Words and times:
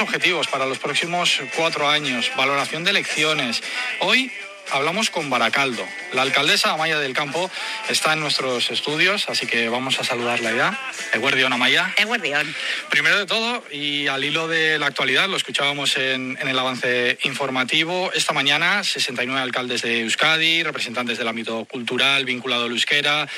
objetivos 0.00 0.48
para 0.48 0.64
los 0.64 0.78
próximos 0.78 1.42
cuatro 1.54 1.86
años, 1.86 2.32
valoración 2.34 2.82
de 2.82 2.92
elecciones. 2.92 3.62
Hoy 4.00 4.32
hablamos 4.70 5.10
con 5.10 5.30
Baracaldo. 5.30 5.84
La 6.12 6.22
alcaldesa 6.22 6.72
Amaya 6.72 6.98
del 6.98 7.14
Campo 7.14 7.50
está 7.88 8.12
en 8.12 8.20
nuestros 8.20 8.70
estudios, 8.70 9.28
así 9.28 9.46
que 9.46 9.68
vamos 9.68 9.98
a 9.98 10.04
saludarla 10.04 10.52
ya. 10.52 10.78
Eguardión 11.12 11.52
Amaya. 11.52 11.92
Eguardión. 11.96 12.54
Primero 12.90 13.18
de 13.18 13.26
todo, 13.26 13.64
y 13.70 14.06
al 14.08 14.24
hilo 14.24 14.48
de 14.48 14.78
la 14.78 14.86
actualidad, 14.86 15.28
lo 15.28 15.36
escuchábamos 15.36 15.96
en, 15.96 16.38
en, 16.40 16.48
el 16.48 16.58
avance 16.58 17.18
informativo, 17.24 18.12
esta 18.12 18.32
mañana 18.32 18.84
69 18.84 19.40
alcaldes 19.40 19.82
de 19.82 20.00
Euskadi, 20.00 20.62
representantes 20.62 21.18
del 21.18 21.28
ámbito 21.28 21.64
cultural 21.64 22.24
vinculado 22.24 22.64
al 22.64 22.70
euskera, 22.70 23.28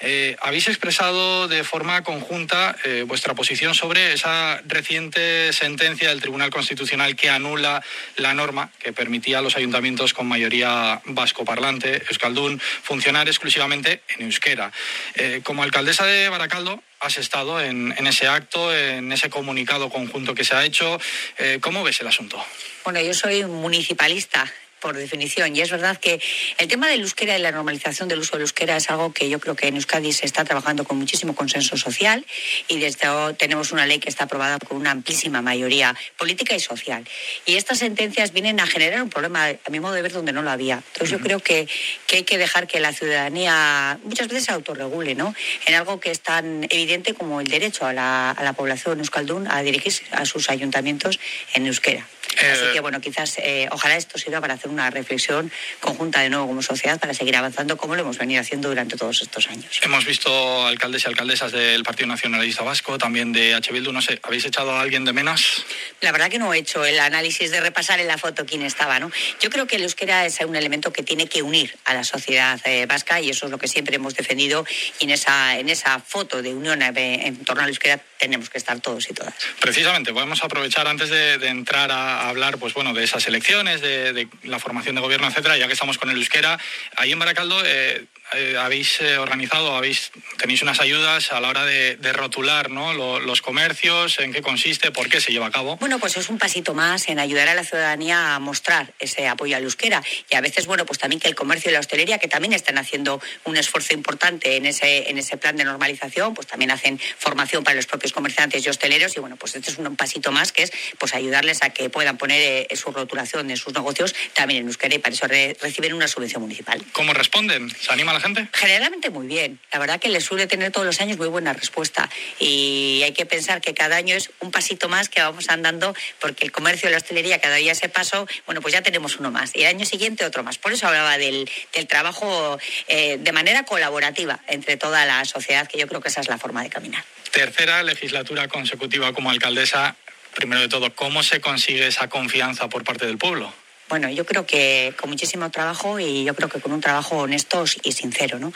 eh, 0.00 0.36
habéis 0.40 0.68
expresado 0.68 1.48
de 1.48 1.64
forma 1.64 2.02
conjunta 2.02 2.76
eh, 2.84 3.04
vuestra 3.06 3.34
posición 3.34 3.74
sobre 3.74 4.12
esa 4.12 4.60
reciente 4.66 5.52
sentencia 5.52 6.08
del 6.08 6.20
Tribunal 6.20 6.50
Constitucional 6.50 7.16
que 7.16 7.30
anula 7.30 7.82
la 8.16 8.34
norma 8.34 8.70
que 8.78 8.92
permitía 8.92 9.38
a 9.38 9.42
los 9.42 9.56
ayuntamientos 9.56 10.14
con 10.14 10.26
mayoría 10.26 10.71
vasco 11.04 11.44
parlante, 11.44 12.02
Euskaldun, 12.08 12.60
funcionar 12.60 13.28
exclusivamente 13.28 14.02
en 14.08 14.22
euskera. 14.22 14.72
Eh, 15.14 15.40
como 15.42 15.62
alcaldesa 15.62 16.06
de 16.06 16.28
Baracaldo, 16.28 16.82
has 17.00 17.18
estado 17.18 17.60
en, 17.60 17.94
en, 17.98 18.06
ese 18.06 18.28
acto, 18.28 18.74
en 18.74 19.10
ese 19.12 19.28
comunicado 19.28 19.90
conjunto 19.90 20.34
que 20.34 20.44
se 20.44 20.54
ha 20.54 20.64
hecho. 20.64 21.00
Eh, 21.38 21.58
¿Cómo 21.60 21.82
ves 21.82 22.00
el 22.00 22.06
asunto? 22.06 22.42
Bueno, 22.84 23.00
yo 23.00 23.12
soy 23.14 23.44
municipalista 23.44 24.50
por 24.82 24.96
definición. 24.96 25.56
Y 25.56 25.60
es 25.60 25.70
verdad 25.70 25.96
que 25.96 26.20
el 26.58 26.68
tema 26.68 26.88
del 26.88 27.00
euskera 27.00 27.38
y 27.38 27.40
la 27.40 27.52
normalización 27.52 28.08
del 28.08 28.18
uso 28.18 28.32
del 28.32 28.42
euskera 28.42 28.76
es 28.76 28.90
algo 28.90 29.12
que 29.12 29.30
yo 29.30 29.38
creo 29.38 29.54
que 29.54 29.68
en 29.68 29.76
Euskadi 29.76 30.12
se 30.12 30.26
está 30.26 30.44
trabajando 30.44 30.84
con 30.84 30.98
muchísimo 30.98 31.34
consenso 31.34 31.76
social 31.76 32.26
y 32.68 32.80
desde 32.80 33.08
hoy 33.08 33.34
tenemos 33.34 33.70
una 33.70 33.86
ley 33.86 34.00
que 34.00 34.10
está 34.10 34.24
aprobada 34.24 34.58
por 34.58 34.76
una 34.76 34.90
amplísima 34.90 35.40
mayoría 35.40 35.96
política 36.18 36.54
y 36.54 36.60
social. 36.60 37.04
Y 37.46 37.54
estas 37.54 37.78
sentencias 37.78 38.32
vienen 38.32 38.58
a 38.58 38.66
generar 38.66 39.02
un 39.02 39.08
problema, 39.08 39.46
a 39.46 39.70
mi 39.70 39.78
modo 39.78 39.94
de 39.94 40.02
ver, 40.02 40.12
donde 40.12 40.32
no 40.32 40.42
lo 40.42 40.50
había. 40.50 40.82
Entonces 40.92 41.10
yo 41.10 41.20
creo 41.20 41.38
que, 41.38 41.68
que 42.08 42.16
hay 42.16 42.22
que 42.24 42.36
dejar 42.36 42.66
que 42.66 42.80
la 42.80 42.92
ciudadanía 42.92 44.00
muchas 44.02 44.26
veces 44.26 44.46
se 44.46 44.52
autorregule 44.52 45.14
¿no? 45.14 45.32
en 45.66 45.74
algo 45.74 46.00
que 46.00 46.10
es 46.10 46.20
tan 46.20 46.64
evidente 46.64 47.14
como 47.14 47.40
el 47.40 47.46
derecho 47.46 47.86
a 47.86 47.92
la, 47.92 48.32
a 48.32 48.42
la 48.42 48.52
población 48.52 48.98
euskaldun 48.98 49.46
a 49.46 49.62
dirigirse 49.62 50.04
a 50.10 50.24
sus 50.26 50.50
ayuntamientos 50.50 51.20
en 51.54 51.66
euskera. 51.66 52.06
Así 52.38 52.72
que, 52.72 52.80
bueno, 52.80 53.00
quizás, 53.00 53.38
eh, 53.38 53.68
ojalá 53.70 53.96
esto 53.96 54.18
sirva 54.18 54.40
para 54.40 54.54
hacer 54.54 54.70
una 54.70 54.90
reflexión 54.90 55.50
conjunta 55.80 56.20
de 56.20 56.30
nuevo 56.30 56.46
como 56.46 56.62
sociedad 56.62 56.98
para 56.98 57.14
seguir 57.14 57.36
avanzando 57.36 57.76
como 57.76 57.94
lo 57.94 58.02
hemos 58.02 58.18
venido 58.18 58.40
haciendo 58.40 58.68
durante 58.68 58.96
todos 58.96 59.22
estos 59.22 59.48
años. 59.48 59.80
Hemos 59.82 60.04
visto 60.04 60.66
alcaldes 60.66 61.04
y 61.04 61.08
alcaldesas 61.08 61.52
del 61.52 61.82
Partido 61.82 62.08
Nacionalista 62.08 62.62
Vasco, 62.62 62.98
también 62.98 63.32
de 63.32 63.54
H. 63.54 63.72
Bildu, 63.72 63.92
no 63.92 64.02
sé, 64.02 64.20
¿habéis 64.22 64.44
echado 64.44 64.72
a 64.72 64.80
alguien 64.80 65.04
de 65.04 65.12
menos? 65.12 65.64
La 66.00 66.12
verdad 66.12 66.30
que 66.30 66.38
no 66.38 66.52
he 66.52 66.58
hecho 66.58 66.84
el 66.84 66.98
análisis 66.98 67.50
de 67.50 67.60
repasar 67.60 68.00
en 68.00 68.08
la 68.08 68.18
foto 68.18 68.44
quién 68.46 68.62
estaba, 68.62 68.98
¿no? 68.98 69.10
Yo 69.40 69.50
creo 69.50 69.66
que 69.66 69.76
el 69.76 69.82
euskera 69.82 70.26
es 70.26 70.40
un 70.40 70.56
elemento 70.56 70.92
que 70.92 71.02
tiene 71.02 71.26
que 71.26 71.42
unir 71.42 71.76
a 71.84 71.94
la 71.94 72.04
sociedad 72.04 72.60
eh, 72.64 72.86
vasca 72.86 73.20
y 73.20 73.30
eso 73.30 73.46
es 73.46 73.52
lo 73.52 73.58
que 73.58 73.68
siempre 73.68 73.96
hemos 73.96 74.14
defendido 74.14 74.64
y 74.98 75.04
en 75.04 75.10
esa, 75.10 75.58
en 75.58 75.68
esa 75.68 76.00
foto 76.00 76.42
de 76.42 76.54
unión 76.54 76.82
en 76.82 77.44
torno 77.44 77.62
al 77.62 77.68
euskera 77.68 78.00
tenemos 78.18 78.50
que 78.50 78.58
estar 78.58 78.78
todos 78.80 79.10
y 79.10 79.14
todas. 79.14 79.34
Precisamente, 79.60 80.12
podemos 80.12 80.42
aprovechar 80.44 80.86
antes 80.86 81.10
de, 81.10 81.38
de 81.38 81.48
entrar 81.48 81.90
a 81.90 82.21
hablar 82.28 82.58
pues 82.58 82.74
bueno, 82.74 82.92
de 82.92 83.04
esas 83.04 83.26
elecciones, 83.26 83.80
de, 83.80 84.28
la 84.44 84.58
formación 84.58 84.94
de 84.94 85.00
gobierno, 85.00 85.28
etcétera, 85.28 85.56
ya 85.56 85.66
que 85.66 85.72
estamos 85.72 85.98
con 85.98 86.10
el 86.10 86.16
euskera. 86.16 86.58
Ahí 86.96 87.12
en 87.12 87.18
Baracaldo 87.18 87.60
eh, 87.64 88.06
eh, 88.34 88.56
habéis 88.58 89.00
eh, 89.00 89.18
organizado, 89.18 89.76
habéis, 89.76 90.12
tenéis 90.38 90.62
unas 90.62 90.80
ayudas 90.80 91.32
a 91.32 91.40
la 91.40 91.48
hora 91.48 91.64
de, 91.64 91.96
de 91.96 92.12
rotular 92.12 92.70
¿no? 92.70 92.92
Lo, 92.92 93.20
los 93.20 93.42
comercios, 93.42 94.18
en 94.18 94.32
qué 94.32 94.42
consiste, 94.42 94.90
por 94.90 95.08
qué 95.08 95.20
se 95.20 95.32
lleva 95.32 95.46
a 95.46 95.50
cabo. 95.50 95.76
Bueno, 95.76 95.98
pues 95.98 96.16
es 96.16 96.28
un 96.28 96.38
pasito 96.38 96.74
más 96.74 97.08
en 97.08 97.18
ayudar 97.18 97.48
a 97.48 97.54
la 97.54 97.64
ciudadanía 97.64 98.34
a 98.34 98.38
mostrar 98.38 98.92
ese 98.98 99.28
apoyo 99.28 99.56
al 99.56 99.62
euskera 99.62 100.02
y 100.30 100.34
a 100.34 100.40
veces, 100.40 100.66
bueno, 100.66 100.86
pues 100.86 100.98
también 100.98 101.20
que 101.20 101.28
el 101.28 101.34
comercio 101.34 101.70
y 101.70 101.74
la 101.74 101.80
hostelería, 101.80 102.18
que 102.18 102.28
también 102.28 102.52
están 102.52 102.78
haciendo 102.78 103.20
un 103.44 103.56
esfuerzo 103.56 103.94
importante 103.94 104.56
en 104.56 104.66
ese, 104.66 105.10
en 105.10 105.18
ese 105.18 105.36
plan 105.36 105.56
de 105.56 105.64
normalización, 105.64 106.34
pues 106.34 106.46
también 106.46 106.70
hacen 106.70 106.98
formación 107.18 107.64
para 107.64 107.76
los 107.76 107.86
propios 107.86 108.12
comerciantes 108.12 108.64
y 108.64 108.68
hosteleros 108.68 109.16
y 109.16 109.20
bueno, 109.20 109.36
pues 109.36 109.54
este 109.54 109.70
es 109.70 109.78
un 109.78 109.96
pasito 109.96 110.32
más 110.32 110.52
que 110.52 110.64
es 110.64 110.72
pues 110.98 111.14
ayudarles 111.14 111.62
a 111.62 111.70
que 111.70 111.90
puedan 111.90 112.18
poner 112.18 112.66
eh, 112.70 112.76
su 112.76 112.90
rotulación 112.90 113.48
de 113.48 113.56
sus 113.56 113.72
negocios 113.74 114.14
también 114.32 114.62
en 114.62 114.66
euskera 114.68 114.94
y 114.94 114.98
para 114.98 115.14
eso 115.14 115.26
re 115.26 115.56
reciben 115.60 115.92
una 115.94 116.08
subvención 116.08 116.42
municipal. 116.42 116.82
¿Cómo 116.92 117.12
responden? 117.12 117.70
¿Se 117.70 117.92
anima 117.92 118.12
la 118.12 118.20
gente? 118.22 118.48
Generalmente 118.52 119.10
muy 119.10 119.26
bien. 119.26 119.60
La 119.72 119.78
verdad 119.78 120.00
que 120.00 120.08
les 120.08 120.24
suele 120.24 120.46
tener 120.46 120.72
todos 120.72 120.86
los 120.86 121.00
años 121.00 121.18
muy 121.18 121.28
buena 121.28 121.52
respuesta 121.52 122.08
y 122.38 123.02
hay 123.04 123.12
que 123.12 123.26
pensar 123.26 123.60
que 123.60 123.74
cada 123.74 123.96
año 123.96 124.14
es 124.16 124.30
un 124.40 124.50
pasito 124.50 124.88
más 124.88 125.08
que 125.08 125.20
vamos 125.20 125.48
andando 125.48 125.94
porque 126.20 126.44
el 126.44 126.52
comercio 126.52 126.88
la 126.90 126.96
hostelería 126.96 127.40
cada 127.40 127.56
día 127.56 127.72
ese 127.72 127.88
paso, 127.88 128.26
bueno, 128.46 128.60
pues 128.60 128.72
ya 128.72 128.82
tenemos 128.82 129.18
uno 129.18 129.30
más 129.30 129.54
y 129.54 129.62
el 129.62 129.66
año 129.66 129.84
siguiente 129.84 130.24
otro 130.24 130.42
más. 130.42 130.58
Por 130.58 130.72
eso 130.72 130.86
hablaba 130.86 131.18
del, 131.18 131.50
del 131.74 131.86
trabajo 131.86 132.58
eh, 132.88 133.18
de 133.18 133.32
manera 133.32 133.64
colaborativa 133.64 134.40
entre 134.46 134.76
toda 134.76 135.04
la 135.06 135.24
sociedad, 135.24 135.66
que 135.68 135.78
yo 135.78 135.86
creo 135.88 136.00
que 136.00 136.08
esa 136.08 136.20
es 136.20 136.28
la 136.28 136.38
forma 136.38 136.62
de 136.62 136.70
caminar. 136.70 137.04
Tercera 137.32 137.82
legislatura 137.82 138.48
consecutiva 138.48 139.12
como 139.12 139.30
alcaldesa. 139.30 139.96
Primero 140.34 140.60
de 140.62 140.68
todo, 140.68 140.94
¿cómo 140.94 141.22
se 141.22 141.40
consigue 141.40 141.86
esa 141.86 142.08
confianza 142.08 142.68
por 142.68 142.84
parte 142.84 143.06
del 143.06 143.18
pueblo? 143.18 143.52
Bueno, 143.92 144.08
yo 144.08 144.24
creo 144.24 144.46
que 144.46 144.94
con 144.98 145.10
muchísimo 145.10 145.50
trabajo 145.50 146.00
y 146.00 146.24
yo 146.24 146.34
creo 146.34 146.48
que 146.48 146.62
con 146.62 146.72
un 146.72 146.80
trabajo 146.80 147.18
honesto 147.18 147.64
y 147.82 147.92
sincero. 147.92 148.38
¿no? 148.38 148.50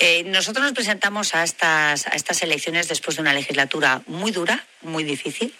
Eh, 0.00 0.24
nosotros 0.24 0.64
nos 0.64 0.72
presentamos 0.74 1.36
a 1.36 1.44
estas, 1.44 2.08
a 2.08 2.16
estas 2.16 2.42
elecciones 2.42 2.88
después 2.88 3.14
de 3.14 3.22
una 3.22 3.32
legislatura 3.32 4.02
muy 4.08 4.32
dura, 4.32 4.66
muy 4.82 5.04
difícil. 5.04 5.54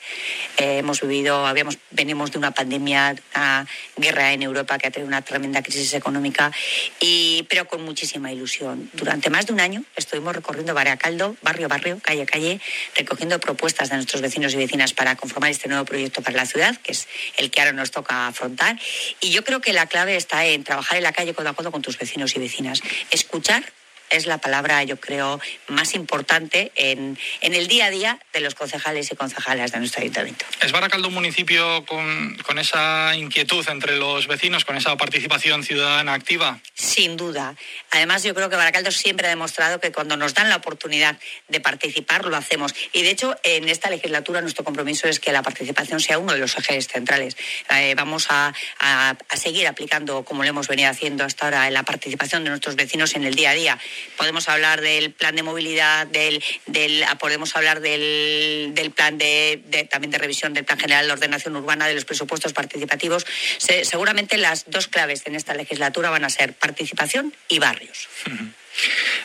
Eh, 0.57 0.79
hemos 0.79 1.01
vivido, 1.01 1.47
habíamos, 1.47 1.79
venimos 1.91 2.33
de 2.33 2.39
una 2.39 2.51
pandemia, 2.53 3.15
una 3.35 3.67
guerra 3.97 4.33
en 4.33 4.43
Europa 4.43 4.79
que 4.79 4.87
ha 4.87 4.91
tenido 4.91 5.09
una 5.09 5.23
tremenda 5.23 5.63
crisis 5.63 5.93
económica, 5.95 6.53
y, 7.01 7.45
pero 7.49 7.67
con 7.67 7.85
muchísima 7.85 8.33
ilusión. 8.33 8.91
Durante 8.95 9.29
más 9.31 9.47
de 9.47 9.53
un 9.53 9.61
año 9.61 9.85
estuvimos 9.97 10.35
recorriendo 10.35 10.73
Baracaldo, 10.75 11.37
barrio 11.43 11.67
a 11.67 11.69
barrio, 11.69 11.99
calle 12.03 12.23
a 12.23 12.27
calle, 12.27 12.61
recogiendo 12.95 13.39
propuestas 13.41 13.91
de 13.91 13.97
nuestros 13.97 14.23
vecinos 14.23 14.55
y 14.55 14.57
vecinas 14.57 14.93
para 14.93 15.17
conformar 15.17 15.51
este 15.51 15.69
nuevo 15.69 15.85
proyecto 15.85 16.23
para 16.23 16.37
la 16.37 16.47
ciudad, 16.47 16.77
que 16.77 16.93
es 16.93 17.09
el 17.37 17.51
que 17.51 17.61
ahora 17.61 17.73
nos 17.73 17.91
toca 17.91 18.27
afrontar. 18.27 18.79
Y 19.21 19.31
yo 19.31 19.45
creo 19.45 19.61
que 19.61 19.73
la 19.73 19.87
clave 19.87 20.17
está 20.17 20.47
en 20.47 20.65
trabajar 20.65 20.97
en 20.97 21.05
la 21.05 21.13
calle 21.13 21.35
con 21.35 21.47
acuerdo 21.47 21.73
con 21.73 21.83
tus 21.83 21.99
vecinos 21.99 22.35
y 22.37 22.39
vecinas, 22.39 22.83
escuchar 23.11 23.65
es 24.11 24.27
la 24.27 24.39
palabra, 24.39 24.83
yo 24.85 24.99
creo, 24.99 25.41
más 25.69 25.95
importante 25.95 26.73
en, 26.75 27.19
en, 27.41 27.55
el 27.55 27.69
día 27.69 27.87
a 27.87 27.91
día 27.91 28.19
de 28.33 28.41
los 28.41 28.55
concejales 28.55 29.11
y 29.11 29.17
concejalas 29.17 29.73
de 29.73 29.79
nuestro 29.79 30.03
ayuntamiento. 30.03 30.45
¿Es 30.61 30.73
Baracaldo 30.73 31.09
un 31.09 31.15
municipio 31.15 31.85
con, 31.87 32.37
con, 32.47 32.59
esa 32.59 33.15
inquietud 33.17 33.67
entre 33.69 33.97
los 33.97 34.27
vecinos, 34.27 34.65
con 34.65 34.77
esa 34.77 34.97
participación 34.97 35.65
ciudadana 35.65 36.15
activa? 36.15 36.61
Sin 36.75 37.17
duda. 37.17 37.55
Además, 37.91 38.23
yo 38.23 38.35
creo 38.35 38.49
que 38.49 38.57
Baracaldo 38.57 38.91
siempre 38.91 39.27
ha 39.27 39.31
demostrado 39.31 39.81
que 39.81 39.93
cuando 39.93 40.17
nos 40.17 40.35
dan 40.35 40.49
la 40.49 40.57
oportunidad 40.57 41.19
de 41.49 41.61
participar, 41.61 42.25
lo 42.25 42.37
hacemos. 42.37 42.75
Y 42.93 43.03
de 43.03 43.11
hecho, 43.11 43.37
en 43.43 43.69
esta 43.69 43.91
legislatura 43.91 44.41
nuestro 44.41 44.65
compromiso 44.65 45.09
es 45.09 45.21
que 45.21 45.33
la 45.33 45.43
participación 45.43 46.01
sea 46.01 46.19
uno 46.19 46.33
de 46.33 46.39
los 46.39 46.57
ejes 46.57 46.89
centrales. 46.89 47.37
Eh, 47.71 47.95
vamos 47.97 48.27
a, 48.31 48.55
a, 48.79 49.17
a 49.29 49.37
seguir 49.37 49.67
aplicando, 49.67 50.25
como 50.25 50.43
lo 50.43 50.49
hemos 50.49 50.69
venido 50.69 50.91
haciendo 50.91 51.25
hasta 51.25 51.47
ahora, 51.47 51.71
la 51.71 51.83
participación 51.83 52.45
de 52.45 52.51
nuestros 52.51 52.77
vecinos 52.77 53.15
en 53.15 53.25
el 53.25 53.35
día 53.35 53.51
a 53.51 53.55
día 53.55 53.79
podemos 54.17 54.49
hablar 54.49 54.81
del 54.81 55.13
plan 55.13 55.37
de 55.37 55.43
movilidad, 55.43 56.07
del, 56.07 56.43
del 56.67 57.05
podemos 57.19 57.55
hablar 57.57 57.81
del, 57.81 58.73
plan 58.95 59.19
de, 59.19 59.89
también 59.91 60.11
de 60.11 60.19
revisión 60.19 60.55
del 60.55 60.65
plan 60.65 60.79
general 60.79 61.07
de 61.07 61.13
ordenación 61.13 61.57
urbana, 61.57 61.87
de 61.87 61.95
los 61.95 62.05
presupuestos 62.05 62.53
participativos. 62.53 63.27
Se, 63.59 63.85
seguramente 63.85 64.37
las 64.37 64.71
dos 64.71 64.87
claves 64.89 65.23
en 65.27 65.35
esta 65.35 65.55
legislatura 65.55 66.11
van 66.11 66.25
a 66.25 66.31
ser 66.31 66.53
participación 66.55 67.35
y 67.49 67.59
barrios. 67.59 68.09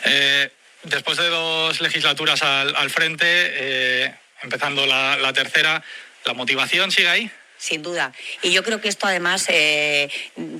Eh, 0.04 0.50
después 0.84 1.18
de 1.18 1.28
dos 1.28 1.80
legislaturas 1.80 2.42
al, 2.42 2.74
al 2.76 2.90
frente, 2.90 3.24
eh, 3.26 4.14
empezando 4.42 4.86
la, 4.86 5.16
la 5.16 5.32
tercera, 5.32 5.82
¿la 6.24 6.34
motivación 6.34 6.90
sigue 6.90 7.08
ahí? 7.08 7.30
Sin 7.62 7.80
duda. 7.80 8.12
Y 8.42 8.50
yo 8.50 8.64
creo 8.64 8.80
que 8.80 8.88
esto 8.88 9.06
además, 9.06 9.46
eh, 9.48 10.10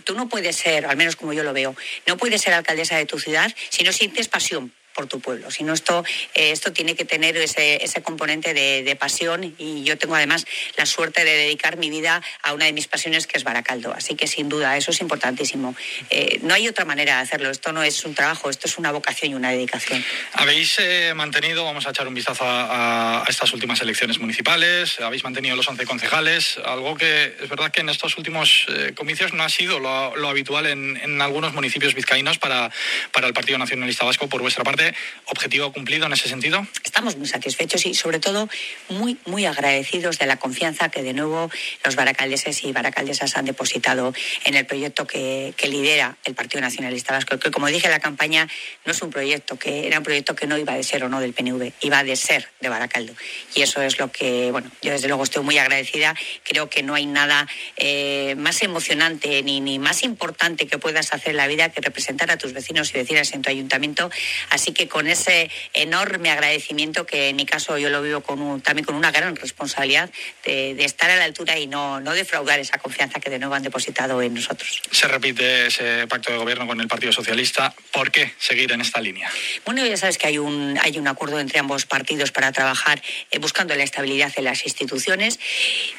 tú 0.05 0.15
no 0.15 0.29
puedes 0.29 0.55
ser, 0.55 0.87
al 0.87 0.97
menos 0.97 1.17
como 1.17 1.33
yo 1.33 1.43
lo 1.43 1.53
veo, 1.53 1.75
no 2.07 2.17
puedes 2.17 2.41
ser 2.41 2.55
alcaldesa 2.55 2.97
de 2.97 3.07
tu 3.07 3.19
ciudad 3.19 3.53
si 3.71 3.83
no 3.83 3.93
sientes 3.93 4.29
pasión 4.29 4.73
por 4.93 5.07
tu 5.07 5.21
pueblo. 5.21 5.51
Si 5.51 5.65
no, 5.65 5.73
esto, 5.73 6.05
eh, 6.35 6.53
esto 6.53 6.73
tiene 6.73 6.95
que 6.95 7.05
tener 7.05 7.37
ese, 7.37 7.83
ese 7.83 8.03
componente 8.03 8.55
de, 8.55 8.97
pasión 9.03 9.55
y 9.59 9.83
yo 9.85 9.97
tengo 9.97 10.15
además 10.15 10.45
la 10.77 10.85
suerte 10.85 11.25
de 11.25 11.33
dedicar 11.33 11.79
mi 11.79 11.89
vida 11.89 12.23
a 12.43 12.53
una 12.53 12.67
de 12.67 12.73
mis 12.73 12.87
pasiones 12.87 13.27
que 13.27 13.39
es 13.39 13.45
Baracaldo. 13.45 13.93
Así 13.93 14.15
que 14.15 14.27
sin 14.27 14.49
duda 14.49 14.77
eso 14.77 14.91
es 14.91 15.01
importantísimo. 15.01 15.75
Eh, 16.11 16.39
no 16.43 16.53
hay 16.55 16.69
otra 16.69 16.85
manera 16.85 17.17
de 17.17 17.23
hacerlo. 17.23 17.51
Esto 17.51 17.73
no 17.73 17.83
es 17.83 18.05
un 18.05 18.15
trabajo, 18.15 18.51
esto 18.51 18.69
es 18.69 18.77
una 18.77 18.93
vocación 18.93 19.33
y 19.33 19.35
una 19.35 19.51
dedicación. 19.51 20.05
Habéis 20.35 20.79
eh, 20.79 21.15
mantenido, 21.17 21.65
vamos 21.65 21.87
a 21.87 21.91
echar 21.91 22.07
un 22.07 22.15
vistazo 22.15 22.45
a, 22.47 23.25
estas 23.29 23.53
últimas 23.55 23.81
elecciones 23.81 24.19
municipales, 24.19 25.01
habéis 25.01 25.25
mantenido 25.25 25.57
los 25.57 25.67
11 25.67 25.87
concejales, 25.87 26.59
algo 26.65 26.97
que 26.97 27.35
es 27.41 27.49
verdad 27.49 27.71
que 27.71 27.81
en 27.81 27.89
estos 27.89 28.19
últimos 28.19 28.67
comicios 28.95 29.33
no 29.33 29.43
ha 29.43 29.49
sido 29.49 29.79
lo, 29.79 30.15
lo 30.17 30.29
habitual 30.29 30.67
en, 30.67 30.99
en, 30.99 31.21
algunos 31.23 31.55
municipios 31.55 31.95
vizcaínos 31.95 32.39
para, 32.39 32.71
para 33.13 33.27
el 33.27 33.33
Partido 33.33 33.59
Nacionalista 33.59 34.05
Vasco 34.05 34.29
por 34.29 34.43
vuestra 34.43 34.65
parte 34.65 34.82
2027. 34.83 34.95
¿Objetivo 35.27 35.73
cumplido 35.73 36.07
en 36.07 36.13
ese 36.13 36.29
sentido? 36.29 36.67
Estamos 36.85 37.17
muy 37.17 37.27
satisfechos 37.27 37.87
y 37.87 37.95
sobre 37.95 38.19
todo 38.19 38.49
muy, 38.89 39.17
muy 39.25 39.47
agradecidos 39.47 40.19
de 40.19 40.27
la 40.27 40.39
confianza 40.39 40.91
que 40.91 41.03
de 41.03 41.15
nuevo 41.15 41.51
los 41.85 41.97
baracaldeses 41.97 42.65
y 42.65 42.73
baracaldesas 42.73 43.37
han 43.37 43.47
depositado 43.47 44.13
en 44.45 44.55
el 44.57 44.67
proyecto 44.67 45.07
que, 45.07 45.55
que 45.57 45.69
lidera 45.69 46.17
el 46.25 46.35
Partido 46.35 46.61
Nacionalista 46.61 47.15
Vasco, 47.15 47.39
que 47.39 47.51
como 47.51 47.69
dije 47.69 47.87
en 47.87 47.93
la 47.93 48.01
campaña, 48.01 48.47
no 48.85 48.93
es 48.93 49.01
un 49.01 49.11
proyecto 49.11 49.59
que 49.59 49.87
era 49.87 49.99
un 49.99 50.05
proyecto 50.05 50.35
que 50.35 50.47
no 50.47 50.59
iba 50.59 50.75
de 50.75 50.83
ser 50.83 51.05
o 51.05 51.09
no 51.09 51.21
del 51.21 51.33
PNV, 51.33 51.73
iba 51.81 52.05
de 52.05 52.17
ser 52.17 52.49
de 52.61 52.69
Baracaldo. 52.69 53.15
Y 53.55 53.63
eso 53.63 53.81
es 53.81 53.99
lo 53.99 54.13
que, 54.13 54.51
bueno, 54.51 54.71
yo 54.83 54.93
desde 54.93 55.09
luego 55.09 55.25
estoy 55.25 55.43
muy 55.43 55.57
agradecida. 55.59 56.15
Creo 56.45 56.69
que 56.69 56.83
no 56.83 56.95
hay 56.95 57.07
nada 57.07 57.49
eh, 57.77 58.35
más 58.37 58.63
emocionante 58.63 59.43
ni, 59.43 59.61
ni 59.61 59.79
más 59.79 60.03
importante 60.03 60.67
que 60.67 60.79
puedas 60.79 61.13
hacer 61.15 61.31
en 61.31 61.37
la 61.39 61.47
vida 61.47 61.71
que 61.71 61.81
representar 61.81 62.31
a 62.31 62.37
tus 62.37 62.53
vecinos 62.53 62.91
y 62.91 62.99
vecinas 62.99 63.33
en 63.33 63.43
tu 63.43 63.51
ayuntamiento. 63.51 64.11
Así 64.51 64.72
que 64.73 64.89
con 64.89 65.07
ese 65.07 65.51
enorme 65.73 66.31
agradecimiento 66.31 67.07
que 67.07 67.29
en 67.29 67.37
mi 67.37 67.47
caso 67.47 67.79
yo 67.79 67.91
lo 67.91 68.03
vivo 68.03 68.21
con 68.21 68.61
también 68.61 68.85
con 68.85 68.95
una 68.95 69.11
gran 69.11 69.37
responsabilidad 69.37 70.11
de, 70.45 70.75
de, 70.75 70.85
estar 70.85 71.11
a 71.11 71.17
la 71.17 71.25
altura 71.25 71.59
y 71.59 71.67
no, 71.67 72.01
no 72.01 72.13
defraudar 72.13 72.59
esa 72.59 72.79
confianza 72.79 73.21
que 73.21 73.31
de 73.31 73.39
nuevo 73.39 73.55
han 73.55 73.63
depositado 73.63 74.21
en 74.23 74.35
nosotros. 74.35 74.83
Se 74.91 75.09
repite 75.09 75.67
ese 75.67 76.07
pacto 76.07 76.33
de 76.33 76.39
gobierno 76.39 76.67
con 76.67 76.81
el 76.81 76.89
Partido 76.89 77.13
Socialista. 77.13 77.75
¿Por 77.93 78.11
qué 78.11 78.33
seguir 78.39 78.73
en 78.73 78.81
esta 78.81 79.01
línea? 79.01 79.31
Bueno, 79.65 79.87
ya 79.87 79.97
sabes 79.97 80.19
que 80.19 80.27
hay 80.27 80.39
un, 80.39 80.79
hay 80.83 80.99
un 80.99 81.09
acuerdo 81.09 81.39
entre 81.41 81.59
ambos 81.59 81.87
partidos 81.87 82.33
para 82.33 82.53
trabajar 82.53 83.03
eh, 83.31 83.39
buscando 83.39 83.75
la 83.75 83.85
estabilidad 83.85 84.33
en 84.37 84.45
las 84.45 84.65
instituciones. 84.65 85.39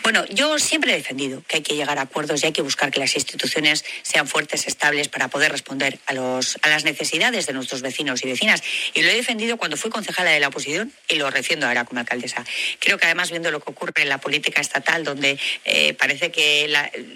Bueno, 0.03 0.25
yo 0.27 0.59
siempre 0.59 0.93
he 0.93 0.97
defendido 0.97 1.43
que 1.47 1.57
hay 1.57 1.61
que 1.61 1.75
llegar 1.75 1.99
a 1.99 2.03
acuerdos 2.03 2.43
y 2.43 2.47
hay 2.47 2.53
que 2.53 2.61
buscar 2.61 2.91
que 2.91 2.99
las 2.99 3.15
instituciones 3.15 3.85
sean 4.01 4.27
fuertes, 4.27 4.67
estables 4.67 5.07
para 5.07 5.27
poder 5.27 5.51
responder 5.51 5.99
a, 6.05 6.13
los, 6.13 6.57
a 6.61 6.69
las 6.69 6.83
necesidades 6.83 7.45
de 7.45 7.53
nuestros 7.53 7.81
vecinos 7.81 8.23
y 8.23 8.27
vecinas. 8.27 8.62
Y 8.93 9.01
lo 9.01 9.09
he 9.09 9.15
defendido 9.15 9.57
cuando 9.57 9.77
fui 9.77 9.89
concejala 9.89 10.31
de 10.31 10.39
la 10.39 10.49
oposición 10.49 10.93
y 11.07 11.15
lo 11.15 11.29
defiendo 11.31 11.67
ahora 11.67 11.85
como 11.85 11.99
alcaldesa. 11.99 12.45
Creo 12.79 12.97
que 12.97 13.05
además 13.05 13.31
viendo 13.31 13.51
lo 13.51 13.59
que 13.59 13.71
ocurre 13.71 14.01
en 14.01 14.09
la 14.09 14.19
política 14.19 14.61
estatal, 14.61 15.03
donde 15.03 15.39
eh, 15.65 15.93
parece 15.93 16.31
que 16.31 16.71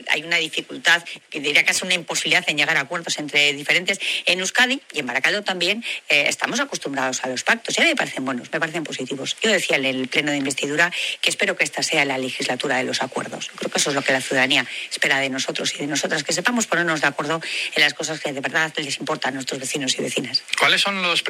hay 0.10 0.24
una 0.24 0.38
dificultad, 0.38 1.04
que 1.30 1.40
diría 1.40 1.64
es 1.68 1.82
una 1.82 1.94
imposibilidad 1.94 2.44
en 2.48 2.58
llegar 2.58 2.78
a 2.78 2.82
acuerdos 2.82 3.18
entre 3.20 3.54
diferentes, 3.54 4.00
en 4.26 4.40
Euskadi 4.40 4.82
y 4.94 5.00
en 5.00 5.08
Baracaldo 5.08 5.44
también 5.44 5.84
eh, 6.10 6.26
estamos 6.28 6.60
acostumbrados 6.60 7.24
a 7.24 7.28
los 7.28 7.44
pactos 7.44 7.78
y 7.78 7.82
a 7.82 7.84
mí 7.84 7.90
me 7.92 7.96
parecen 7.96 8.26
buenos, 8.26 8.52
me 8.52 8.60
parecen 8.60 8.84
positivos. 8.84 9.36
Yo 9.42 9.52
decía 9.52 9.78
en 9.78 9.86
el 9.86 10.08
pleno 10.08 10.32
de 10.32 10.38
investidura 10.38 10.92
que 11.22 11.30
espero 11.30 11.56
que 11.56 11.64
esta 11.64 11.84
sea 11.84 12.06
la 12.06 12.18
legislatura 12.18 12.78
de 12.78 12.84
los 12.84 13.02
acuerdos. 13.02 13.50
Creo 13.56 13.72
que 13.72 13.78
eso 13.78 13.90
es 13.90 13.96
lo 13.96 14.02
que 14.02 14.14
la 14.14 14.22
ciudadanía 14.22 14.66
espera 14.90 15.20
de 15.20 15.30
nosotros 15.30 15.74
y 15.76 15.80
de 15.80 15.88
nosotras, 15.88 16.24
que 16.24 16.34
sepamos 16.34 16.68
ponernos 16.68 17.02
de 17.02 17.08
acuerdo 17.08 17.42
en 17.76 17.82
las 17.82 17.94
cosas 17.94 18.20
que 18.20 18.32
de 18.32 18.42
verdad 18.42 18.74
les 18.78 18.98
importan 19.00 19.34
a 19.34 19.36
nuestros 19.36 19.60
vecinos 19.60 19.96
y 19.98 20.02
vecinas. 20.02 20.44
¿Cuáles 20.60 20.82
son 20.82 21.02
los 21.02 21.24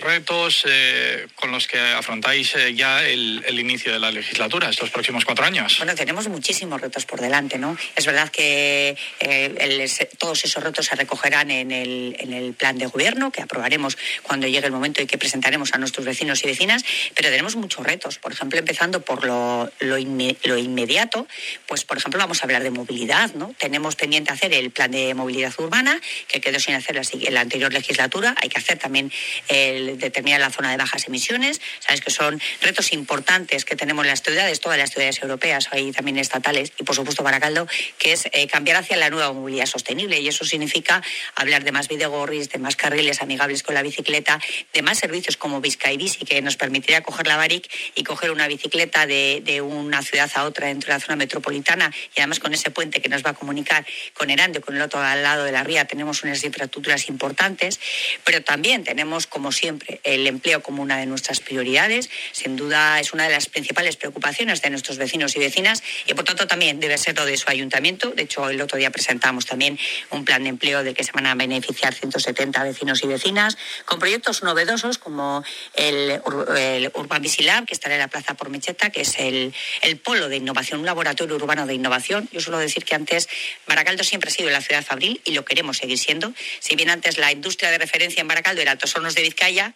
retos 0.00 0.64
eh, 0.66 1.26
con 1.34 1.50
los 1.50 1.66
que 1.66 1.78
afrontáis 1.78 2.54
eh, 2.54 2.74
ya 2.74 3.04
el, 3.04 3.58
inicio 3.58 3.92
de 3.92 3.98
la 3.98 4.10
legislatura 4.10 4.70
estos 4.70 4.90
próximos 4.90 5.24
cuatro 5.24 5.44
años? 5.44 5.76
Bueno, 5.78 5.94
tenemos 5.94 6.28
muchísimos 6.28 6.80
retos 6.80 7.04
por 7.04 7.20
delante, 7.20 7.58
¿no? 7.58 7.76
Es 7.96 8.06
verdad 8.06 8.30
que 8.30 8.96
eh, 9.20 9.88
todos 10.18 10.44
esos 10.44 10.62
retos 10.62 10.86
se 10.86 10.96
recogerán 10.96 11.50
en 11.50 11.70
el, 11.70 12.16
en 12.18 12.32
el 12.32 12.54
plan 12.54 12.78
de 12.78 12.86
gobierno 12.86 13.30
que 13.30 13.42
aprobaremos 13.42 13.98
cuando 14.22 14.46
llegue 14.46 14.66
el 14.66 14.72
momento 14.72 15.02
y 15.02 15.06
que 15.06 15.18
presentaremos 15.18 15.74
a 15.74 15.78
nuestros 15.78 16.06
vecinos 16.06 16.42
y 16.44 16.46
vecinas, 16.46 16.84
pero 17.14 17.28
tenemos 17.28 17.56
muchos 17.56 17.84
retos. 17.84 18.18
Por 18.18 18.32
ejemplo, 18.32 18.58
empezando 18.58 19.02
por 19.02 19.24
lo, 19.24 19.70
lo 19.80 19.98
inmediato, 19.98 21.26
pues 21.66 21.84
por 21.84 21.98
ejemplo 21.98 22.18
vamos 22.18 22.40
a 22.40 22.44
hablar 22.44 22.62
de 22.62 22.70
movilidad, 22.70 23.32
¿no? 23.34 23.54
Tenemos 23.58 23.96
pendiente 23.96 24.32
hacer 24.32 24.52
el 24.54 24.70
plan 24.70 24.90
de 24.90 25.14
movilidad 25.14 25.52
urbana, 25.58 26.00
que 26.28 26.40
quedó 26.40 26.58
sin 26.58 26.74
hacer 26.74 26.96
la, 26.96 27.02
la 27.30 27.40
anterior 27.40 27.72
legislatura. 27.72 28.34
Hay 28.40 28.48
que 28.48 28.58
hacer 28.58 28.78
también 28.78 29.12
el 29.50 29.98
determinar 29.98 30.40
la 30.40 30.50
zona 30.50 30.70
de 30.70 30.76
bajas 30.76 31.06
emisiones. 31.06 31.60
Sabes 31.80 32.00
que 32.00 32.10
son 32.10 32.40
retos 32.62 32.92
importantes 32.92 33.64
que 33.64 33.76
tenemos 33.76 34.04
en 34.04 34.10
las 34.10 34.22
ciudades, 34.22 34.60
todas 34.60 34.78
las 34.78 34.90
ciudades 34.90 35.20
europeas, 35.20 35.68
hay 35.72 35.92
también 35.92 36.18
estatales, 36.18 36.72
y 36.78 36.84
por 36.84 36.94
supuesto 36.94 37.22
Baracaldo, 37.22 37.66
que 37.98 38.12
es 38.12 38.26
eh, 38.32 38.46
cambiar 38.46 38.78
hacia 38.78 38.96
la 38.96 39.10
nueva 39.10 39.32
movilidad 39.32 39.66
sostenible. 39.66 40.20
Y 40.20 40.28
eso 40.28 40.44
significa 40.44 41.02
hablar 41.34 41.64
de 41.64 41.72
más 41.72 41.88
videogorris, 41.88 42.48
de 42.50 42.58
más 42.58 42.76
carriles 42.76 43.22
amigables 43.22 43.62
con 43.62 43.74
la 43.74 43.82
bicicleta, 43.82 44.40
de 44.72 44.82
más 44.82 44.98
servicios 44.98 45.36
como 45.36 45.60
Vizca 45.60 45.92
y 45.92 45.96
Bici, 45.96 46.24
que 46.24 46.40
nos 46.42 46.56
permitiría 46.56 47.02
coger 47.02 47.26
la 47.26 47.36
Baric 47.36 47.68
y 47.94 48.04
coger 48.04 48.30
una 48.30 48.46
bicicleta 48.46 49.06
de, 49.06 49.42
de, 49.44 49.60
una 49.60 50.02
ciudad 50.02 50.30
a 50.34 50.44
otra 50.44 50.68
dentro 50.68 50.88
de 50.88 50.94
la 50.94 51.00
zona 51.00 51.16
metropolitana 51.16 51.92
y 52.16 52.20
además 52.20 52.38
con 52.38 52.54
ese 52.54 52.70
puente 52.70 53.00
que 53.00 53.08
nos 53.08 53.24
va 53.24 53.30
a 53.30 53.34
comunicar 53.34 53.84
con 54.14 54.30
Erande, 54.30 54.60
con 54.60 54.76
el 54.76 54.82
otro 54.82 55.00
lado 55.00 55.44
de 55.44 55.52
la 55.52 55.64
ría, 55.64 55.86
tenemos 55.86 56.22
unas 56.22 56.42
infraestructuras 56.44 57.08
importantes, 57.08 57.80
pero 58.24 58.42
también 58.42 58.84
tenemos, 58.84 59.26
como 59.26 59.39
siempre, 59.50 60.00
el 60.04 60.26
empleo 60.26 60.62
como 60.62 60.82
una 60.82 60.98
de 60.98 61.06
nuestras 61.06 61.40
prioridades. 61.40 62.10
Sin 62.32 62.56
duda 62.56 63.00
es 63.00 63.12
una 63.12 63.24
de 63.24 63.30
las 63.30 63.48
principales 63.48 63.96
preocupaciones 63.96 64.60
de 64.62 64.70
nuestros 64.70 64.98
vecinos 64.98 65.34
y 65.36 65.38
vecinas 65.38 65.82
y 66.06 66.14
por 66.14 66.24
tanto 66.24 66.46
también 66.46 66.80
debe 66.80 66.98
ser 66.98 67.16
lo 67.16 67.24
de 67.24 67.36
su 67.36 67.48
ayuntamiento. 67.48 68.10
De 68.10 68.22
hecho, 68.22 68.48
el 68.50 68.60
otro 68.60 68.76
día 68.78 68.90
presentamos 68.90 69.46
también 69.46 69.78
un 70.10 70.24
plan 70.24 70.42
de 70.42 70.50
empleo 70.50 70.84
del 70.84 70.94
que 70.94 71.04
se 71.04 71.12
van 71.12 71.26
a 71.26 71.34
beneficiar 71.34 71.94
170 71.94 72.62
vecinos 72.62 73.02
y 73.02 73.06
vecinas 73.06 73.56
con 73.86 73.98
proyectos 73.98 74.42
novedosos 74.42 74.98
como 74.98 75.42
el, 75.74 76.20
el 76.56 76.90
Urban 76.94 77.22
Visilab, 77.22 77.64
que 77.64 77.74
estará 77.74 77.94
en 77.94 78.00
la 78.00 78.08
Plaza 78.08 78.34
por 78.34 78.50
Mecheta, 78.50 78.90
que 78.90 79.02
es 79.02 79.18
el, 79.18 79.54
el, 79.82 79.98
polo 79.98 80.28
de 80.28 80.36
innovación, 80.36 80.80
un 80.80 80.86
laboratorio 80.86 81.36
urbano 81.36 81.66
de 81.66 81.74
innovación. 81.74 82.28
Yo 82.32 82.40
suelo 82.40 82.58
decir 82.58 82.84
que 82.84 82.94
antes 82.94 83.28
Baracaldo 83.66 84.04
siempre 84.04 84.30
ha 84.30 84.32
sido 84.32 84.50
la 84.50 84.60
ciudad 84.60 84.84
fabril 84.84 85.20
y 85.24 85.32
lo 85.32 85.44
queremos 85.44 85.78
seguir 85.78 85.98
siendo. 85.98 86.32
Si 86.58 86.76
bien 86.76 86.90
antes 86.90 87.18
la 87.18 87.32
industria 87.32 87.70
de 87.70 87.78
referencia 87.78 88.20
en 88.20 88.28
Baracaldo 88.28 88.60
era 88.60 88.72
Altos 88.72 88.94
Hornos 88.96 89.14
de 89.14 89.22
Vizcaya, 89.30 89.74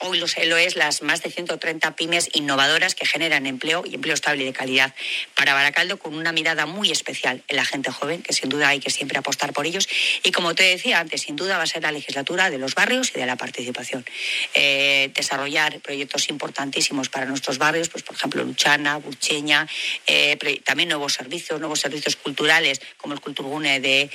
hoy 0.00 0.18
lo, 0.18 0.26
lo 0.46 0.56
es 0.56 0.76
las 0.76 1.02
más 1.02 1.22
de 1.22 1.30
130 1.30 1.94
pymes 1.96 2.28
innovadoras 2.32 2.94
que 2.94 3.06
generan 3.06 3.46
empleo 3.46 3.84
y 3.86 3.94
empleo 3.94 4.14
estable 4.14 4.42
y 4.42 4.46
de 4.46 4.52
calidad 4.52 4.94
para 5.34 5.54
Baracaldo 5.54 5.98
con 5.98 6.14
una 6.14 6.32
mirada 6.32 6.66
muy 6.66 6.90
especial 6.90 7.42
en 7.48 7.56
la 7.56 7.64
gente 7.64 7.90
joven, 7.90 8.22
que 8.22 8.32
sin 8.32 8.48
duda 8.48 8.68
hay 8.68 8.80
que 8.80 8.90
siempre 8.90 9.18
apostar 9.18 9.52
por 9.52 9.66
ellos. 9.66 9.88
Y 10.22 10.32
como 10.32 10.54
te 10.54 10.64
decía 10.64 11.00
antes, 11.00 11.22
sin 11.22 11.36
duda 11.36 11.56
va 11.56 11.64
a 11.64 11.66
ser 11.66 11.82
la 11.82 11.92
legislatura 11.92 12.50
de 12.50 12.58
los 12.58 12.74
barrios 12.74 13.10
y 13.14 13.18
de 13.20 13.26
la 13.26 13.36
participación. 13.36 14.04
Eh, 14.54 15.10
desarrollar 15.14 15.80
proyectos 15.80 16.28
importantísimos 16.28 17.08
para 17.08 17.26
nuestros 17.26 17.58
barrios, 17.58 17.88
pues 17.88 18.02
por 18.02 18.16
ejemplo 18.16 18.42
Luchana, 18.44 18.96
Burcheña, 18.96 19.68
eh, 20.06 20.38
también 20.64 20.88
nuevos 20.88 21.12
servicios, 21.12 21.60
nuevos 21.60 21.80
servicios 21.80 22.16
culturales 22.16 22.80
como 22.96 23.14
el 23.14 23.20
Culturgune 23.20 23.80
de, 23.80 24.10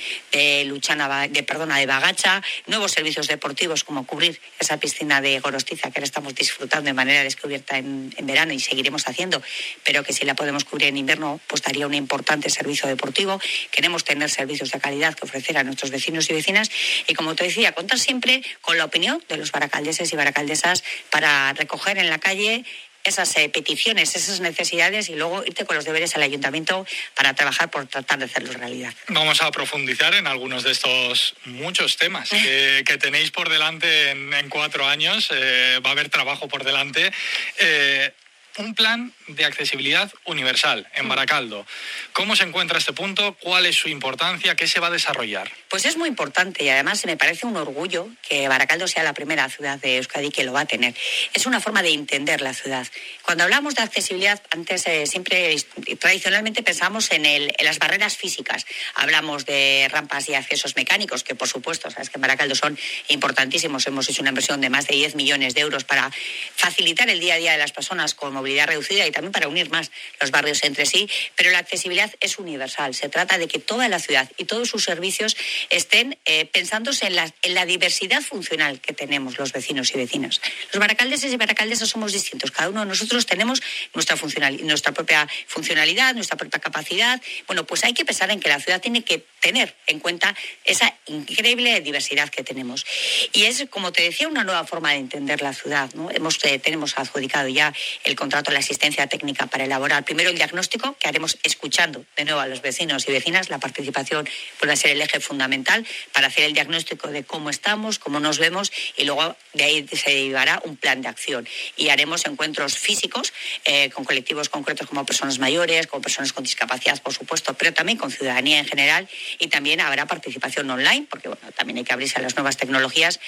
Luchana, 0.66 1.28
de, 1.28 1.42
perdona, 1.42 1.78
de 1.78 1.86
Bagacha, 1.86 2.42
nuevos 2.66 2.92
servicios 2.92 3.28
deportivos 3.28 3.84
como 3.84 4.06
cubrir 4.06 4.40
esa 4.58 4.78
piscina 4.78 5.20
de 5.20 5.40
Que 5.82 5.98
ahora 5.98 6.04
estamos 6.04 6.34
disfrutando 6.34 6.88
de 6.88 6.94
manera 6.94 7.22
descubierta 7.22 7.78
en, 7.78 8.12
en, 8.16 8.26
verano 8.26 8.52
y 8.52 8.60
seguiremos 8.60 9.06
haciendo, 9.08 9.42
pero 9.84 10.02
que 10.02 10.12
si 10.12 10.24
la 10.24 10.34
podemos 10.34 10.64
cubrir 10.64 10.88
en 10.88 10.96
invierno, 10.96 11.40
pues 11.46 11.62
daría 11.62 11.86
un 11.86 11.94
importante 11.94 12.50
servicio 12.50 12.88
deportivo. 12.88 13.40
Queremos 13.70 14.04
tener 14.04 14.30
servicios 14.30 14.70
de 14.70 14.80
calidad 14.80 15.14
que 15.14 15.24
ofrecer 15.24 15.58
a 15.58 15.64
nuestros 15.64 15.90
vecinos 15.90 16.28
y 16.30 16.34
vecinas 16.34 16.70
y, 17.06 17.14
como 17.14 17.34
te 17.34 17.44
decía, 17.44 17.72
contar 17.72 17.98
siempre 17.98 18.42
con 18.60 18.78
la 18.78 18.84
opinión 18.84 19.22
de 19.28 19.36
los 19.36 19.52
baracaldeses 19.52 20.12
y 20.12 20.16
baracaldesas 20.16 20.82
para 21.10 21.52
recoger 21.52 21.98
en 21.98 22.10
la 22.10 22.18
calle 22.18 22.64
esas 23.06 23.36
eh, 23.36 23.48
peticiones, 23.48 24.14
esas 24.16 24.40
necesidades 24.40 25.08
y 25.08 25.14
luego 25.14 25.44
irte 25.44 25.64
con 25.64 25.76
los 25.76 25.84
deberes 25.84 26.14
al 26.16 26.22
ayuntamiento 26.22 26.86
para 27.14 27.34
trabajar 27.34 27.70
por 27.70 27.86
tratar 27.86 28.18
de 28.18 28.26
hacerlos 28.26 28.56
realidad. 28.56 28.92
Vamos 29.08 29.40
a 29.42 29.50
profundizar 29.50 30.14
en 30.14 30.26
algunos 30.26 30.64
de 30.64 30.72
estos 30.72 31.34
muchos 31.44 31.96
temas 31.96 32.30
que, 32.30 32.82
que 32.86 32.98
tenéis 32.98 33.30
por 33.30 33.48
delante 33.48 34.10
en, 34.10 34.32
en 34.34 34.48
cuatro 34.48 34.86
años. 34.86 35.30
Eh, 35.32 35.80
va 35.84 35.90
a 35.90 35.92
haber 35.92 36.08
trabajo 36.08 36.48
por 36.48 36.64
delante. 36.64 37.10
Eh, 37.58 38.12
un 38.58 38.74
plan 38.74 39.12
de 39.28 39.44
accesibilidad 39.44 40.12
universal 40.24 40.86
en 40.94 41.08
Baracaldo. 41.08 41.66
¿Cómo 42.12 42.36
se 42.36 42.44
encuentra 42.44 42.78
este 42.78 42.92
punto? 42.92 43.36
¿Cuál 43.40 43.66
es 43.66 43.76
su 43.76 43.88
importancia? 43.88 44.54
¿Qué 44.54 44.66
se 44.66 44.80
va 44.80 44.88
a 44.88 44.90
desarrollar? 44.90 45.50
Pues 45.68 45.84
es 45.84 45.96
muy 45.96 46.08
importante 46.08 46.64
y 46.64 46.68
además 46.68 47.04
me 47.06 47.16
parece 47.16 47.46
un 47.46 47.56
orgullo 47.56 48.08
que 48.28 48.48
Baracaldo 48.48 48.88
sea 48.88 49.02
la 49.02 49.12
primera 49.12 49.48
ciudad 49.48 49.78
de 49.78 49.96
Euskadi 49.98 50.30
que 50.30 50.44
lo 50.44 50.52
va 50.52 50.60
a 50.60 50.66
tener. 50.66 50.94
Es 51.34 51.46
una 51.46 51.60
forma 51.60 51.82
de 51.82 51.90
entender 51.90 52.40
la 52.40 52.54
ciudad. 52.54 52.86
Cuando 53.22 53.44
hablamos 53.44 53.74
de 53.74 53.82
accesibilidad, 53.82 54.40
antes 54.50 54.86
eh, 54.86 55.06
siempre 55.06 55.56
tradicionalmente 55.98 56.62
pensamos 56.62 57.10
en, 57.12 57.26
el, 57.26 57.52
en, 57.58 57.66
las 57.66 57.78
barreras 57.78 58.16
físicas. 58.16 58.66
Hablamos 58.94 59.44
de 59.44 59.88
rampas 59.90 60.28
y 60.28 60.34
accesos 60.34 60.76
mecánicos, 60.76 61.24
que 61.24 61.34
por 61.34 61.48
supuesto, 61.48 61.90
sabes 61.90 62.10
que 62.10 62.16
en 62.16 62.22
Baracaldo 62.22 62.54
son 62.54 62.78
importantísimos. 63.08 63.86
Hemos 63.86 64.08
hecho 64.08 64.22
una 64.22 64.30
inversión 64.30 64.60
de 64.60 64.70
más 64.70 64.86
de 64.86 64.94
10 64.94 65.16
millones 65.16 65.54
de 65.54 65.60
euros 65.62 65.84
para 65.84 66.10
facilitar 66.54 67.08
el 67.10 67.20
día 67.20 67.34
a 67.34 67.38
día 67.38 67.52
de 67.52 67.58
las 67.58 67.72
personas 67.72 68.14
con 68.14 68.36
reducida 68.66 69.06
y 69.06 69.10
también 69.10 69.32
para 69.32 69.48
unir 69.48 69.70
más 69.70 69.90
los 70.20 70.30
barrios 70.30 70.62
entre 70.64 70.86
sí, 70.86 71.08
pero 71.34 71.50
la 71.50 71.58
accesibilidad 71.58 72.12
es 72.20 72.38
universal. 72.38 72.94
Se 72.94 73.08
trata 73.08 73.38
de 73.38 73.48
que 73.48 73.58
toda 73.58 73.88
la 73.88 73.98
ciudad 73.98 74.30
y 74.36 74.44
todos 74.44 74.68
sus 74.68 74.84
servicios 74.84 75.36
estén 75.70 76.18
eh, 76.24 76.46
pensándose 76.46 77.06
en 77.06 77.16
la, 77.16 77.32
en 77.42 77.54
la 77.54 77.66
diversidad 77.66 78.22
funcional 78.22 78.80
que 78.80 78.92
tenemos 78.92 79.38
los 79.38 79.52
vecinos 79.52 79.92
y 79.94 79.98
vecinas. 79.98 80.40
Los 80.72 80.80
baracaldeses 80.80 81.32
y 81.32 81.36
baracaldesas 81.36 81.88
somos 81.88 82.12
distintos. 82.12 82.50
Cada 82.50 82.68
uno 82.68 82.80
de 82.80 82.86
nosotros 82.86 83.26
tenemos 83.26 83.62
nuestra, 83.94 84.16
funcional, 84.16 84.64
nuestra 84.66 84.92
propia 84.92 85.28
funcionalidad, 85.46 86.14
nuestra 86.14 86.36
propia 86.36 86.60
capacidad. 86.60 87.20
Bueno, 87.46 87.66
pues 87.66 87.84
hay 87.84 87.94
que 87.94 88.04
pensar 88.04 88.30
en 88.30 88.40
que 88.40 88.48
la 88.48 88.60
ciudad 88.60 88.80
tiene 88.80 89.02
que 89.02 89.24
tener 89.40 89.74
en 89.86 90.00
cuenta 90.00 90.34
esa 90.64 90.94
increíble 91.06 91.80
diversidad 91.80 92.28
que 92.28 92.42
tenemos. 92.42 92.84
Y 93.32 93.44
es, 93.44 93.66
como 93.70 93.92
te 93.92 94.02
decía, 94.02 94.28
una 94.28 94.44
nueva 94.44 94.64
forma 94.64 94.90
de 94.90 94.98
entender 94.98 95.42
la 95.42 95.54
ciudad. 95.54 95.92
¿no? 95.94 96.10
Hemos, 96.10 96.42
eh, 96.44 96.58
tenemos 96.58 96.96
adjudicado 96.98 97.48
ya 97.48 97.72
el 98.04 98.16
contrato 98.16 98.35
la 98.44 98.58
asistencia 98.58 99.06
técnica 99.06 99.46
para 99.46 99.64
elaborar 99.64 100.04
primero 100.04 100.30
el 100.30 100.36
diagnóstico, 100.36 100.96
que 100.98 101.08
haremos 101.08 101.38
escuchando 101.42 102.04
de 102.16 102.24
nuevo 102.24 102.40
a 102.40 102.46
los 102.46 102.60
vecinos 102.60 103.08
y 103.08 103.12
vecinas. 103.12 103.48
La 103.48 103.58
participación 103.58 104.28
puede 104.60 104.76
ser 104.76 104.90
el 104.90 105.00
eje 105.00 105.20
fundamental 105.20 105.86
para 106.12 106.26
hacer 106.26 106.44
el 106.44 106.52
diagnóstico 106.52 107.08
de 107.08 107.24
cómo 107.24 107.50
estamos, 107.50 107.98
cómo 107.98 108.20
nos 108.20 108.38
vemos 108.38 108.70
y 108.96 109.04
luego 109.04 109.36
de 109.54 109.64
ahí 109.64 109.88
se 109.88 110.10
derivará 110.10 110.60
un 110.64 110.76
plan 110.76 111.00
de 111.02 111.08
acción. 111.08 111.48
Y 111.76 111.88
haremos 111.88 112.26
encuentros 112.26 112.76
físicos 112.76 113.32
eh, 113.64 113.90
con 113.90 114.04
colectivos 114.04 114.48
concretos 114.48 114.86
como 114.86 115.04
personas 115.06 115.38
mayores, 115.38 115.86
con 115.86 116.02
personas 116.02 116.32
con 116.32 116.44
discapacidad, 116.44 117.00
por 117.02 117.14
supuesto, 117.14 117.54
pero 117.54 117.72
también 117.72 117.98
con 117.98 118.10
ciudadanía 118.10 118.58
en 118.58 118.66
general 118.66 119.08
y 119.38 119.48
también 119.48 119.80
habrá 119.80 120.06
participación 120.06 120.70
online, 120.70 121.06
porque 121.08 121.28
bueno, 121.28 121.42
también 121.56 121.78
hay 121.78 121.84
que 121.84 121.92
abrirse 121.92 122.18
a 122.18 122.22
las 122.22 122.36
nuevas 122.36 122.56
tecnologías, 122.56 123.20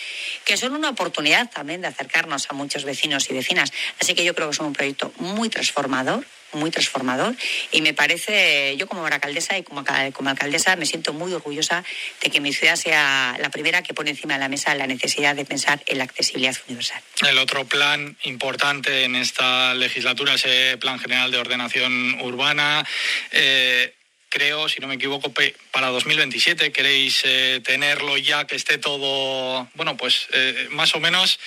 que 0.45 0.57
son 0.57 0.75
una 0.75 0.91
oportunidad 0.91 1.51
también 1.51 1.81
de 1.81 1.89
acercarnos 1.89 2.51
a 2.51 2.55
muchos 2.55 2.85
vecinos 2.85 3.29
y 3.31 3.35
vecinas. 3.35 3.73
Así 4.01 4.15
que 4.15 4.25
yo 4.25 4.35
creo 4.35 4.49
que 4.49 4.55
es 4.55 4.61
un 4.61 4.73
proyecto 4.73 4.98
muy 5.19 5.49
transformador 5.49 6.25
muy 6.53 6.71
transformador 6.71 7.35
y 7.73 7.83
me 7.83 7.95
parece, 7.95 8.77
yo 8.77 8.87
como 8.87 9.03
baracaldesa 9.03 9.59
y 9.59 9.63
como, 9.63 9.85
como 10.13 10.31
alcaldesa 10.31 10.77
me 10.77 10.87
siento 10.87 11.13
muy 11.13 11.33
orgullosa 11.33 11.85
de 12.23 12.31
que 12.31 12.41
mi 12.41 12.53
ciudad 12.53 12.77
sea 12.77 13.37
la 13.41 13.51
primera 13.51 13.83
que 13.83 13.95
pone 13.95 14.11
encima 14.11 14.35
de 14.35 14.41
la 14.41 14.49
mesa 14.49 14.75
la 14.75 14.87
necesidad 14.87 15.35
de 15.37 15.45
pensar 15.45 15.83
en 15.87 15.99
la 15.99 16.05
accesibilidad 16.05 16.57
universal. 16.67 17.03
El 17.29 17.39
otro 17.39 17.65
plan 17.67 18.17
importante 18.23 19.05
en 19.05 19.17
esta 19.17 19.75
legislatura 19.75 20.35
es 20.35 20.45
el 20.47 20.79
Plan 20.79 20.99
General 20.99 21.31
de 21.31 21.39
Ordenación 21.39 22.21
Urbana. 22.23 22.87
Eh, 23.31 23.95
creo, 24.29 24.69
si 24.69 24.81
no 24.81 24.89
me 24.89 24.95
equivoco, 24.95 25.33
para 25.71 25.89
2027 25.89 26.73
queréis 26.73 27.23
eh, 27.25 27.61
tenerlo 27.65 28.17
ya 28.17 28.47
que 28.47 28.57
esté 28.57 28.79
todo, 28.79 29.69
bueno, 29.75 29.97
pues 29.97 30.29
eh, 30.33 30.69
más 30.71 30.95
o 30.95 31.01
menos 31.01 31.39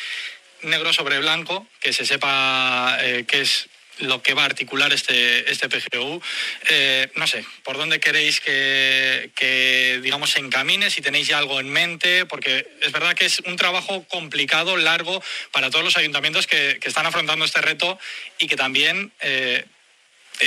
negro 0.63 0.93
sobre 0.93 1.19
blanco, 1.19 1.67
que 1.79 1.93
se 1.93 2.05
sepa 2.05 2.97
eh, 3.01 3.25
qué 3.27 3.41
es 3.41 3.67
lo 3.99 4.23
que 4.23 4.33
va 4.33 4.43
a 4.43 4.45
articular 4.45 4.91
este, 4.93 5.51
este 5.51 5.69
PGU. 5.69 6.21
no 7.15 7.27
sé, 7.27 7.45
¿por 7.63 7.77
dónde 7.77 7.99
queréis 7.99 8.39
que, 8.39 9.99
digamos, 10.01 10.31
se 10.31 10.39
encamine? 10.39 10.89
Si 10.89 11.01
tenéis 11.01 11.27
ya 11.27 11.37
algo 11.37 11.59
en 11.59 11.69
mente, 11.69 12.25
porque 12.25 12.67
es 12.81 12.91
verdad 12.91 13.13
que 13.13 13.25
es 13.25 13.41
un 13.41 13.57
trabajo 13.57 14.03
complicado, 14.07 14.75
largo, 14.75 15.21
para 15.51 15.69
todos 15.69 15.85
los 15.85 15.97
ayuntamientos 15.97 16.47
que, 16.47 16.79
que 16.81 16.87
están 16.87 17.05
afrontando 17.05 17.45
este 17.45 17.61
reto 17.61 17.99
y 18.39 18.47
que 18.47 18.55
también 18.55 19.11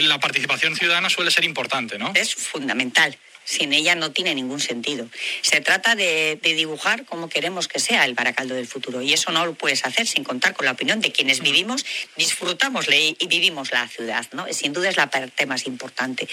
la 0.00 0.18
participación 0.18 0.74
ciudadana 0.74 1.08
suele 1.08 1.30
ser 1.30 1.44
importante, 1.44 1.98
¿no? 1.98 2.12
Es 2.14 2.34
fundamental. 2.34 3.16
Sin 3.44 3.72
ella 3.72 3.94
no 3.94 4.10
tiene 4.12 4.34
ningún 4.34 4.60
sentido. 4.60 5.08
Se 5.42 5.60
trata 5.60 5.94
de, 5.94 6.38
dibujar 6.42 7.04
cómo 7.04 7.28
queremos 7.28 7.68
que 7.68 7.78
sea 7.78 8.04
el 8.04 8.14
Baracaldo 8.14 8.54
del 8.54 8.66
futuro 8.66 9.02
y 9.02 9.12
eso 9.12 9.30
no 9.32 9.44
lo 9.44 9.54
puedes 9.54 9.84
hacer 9.84 10.06
sin 10.06 10.24
contar 10.24 10.54
con 10.54 10.66
la 10.66 10.72
opinión 10.72 11.00
de 11.00 11.12
quienes 11.12 11.40
vivimos, 11.40 11.84
disfrutamos 12.16 12.86
y 12.88 13.26
vivimos 13.26 13.72
la 13.72 13.86
ciudad. 13.88 14.26
¿no? 14.32 14.46
Sin 14.52 14.72
duda 14.72 14.88
es 14.88 14.96
la 14.96 15.10
parte 15.10 15.46
más 15.46 15.66
importante. 15.66 16.26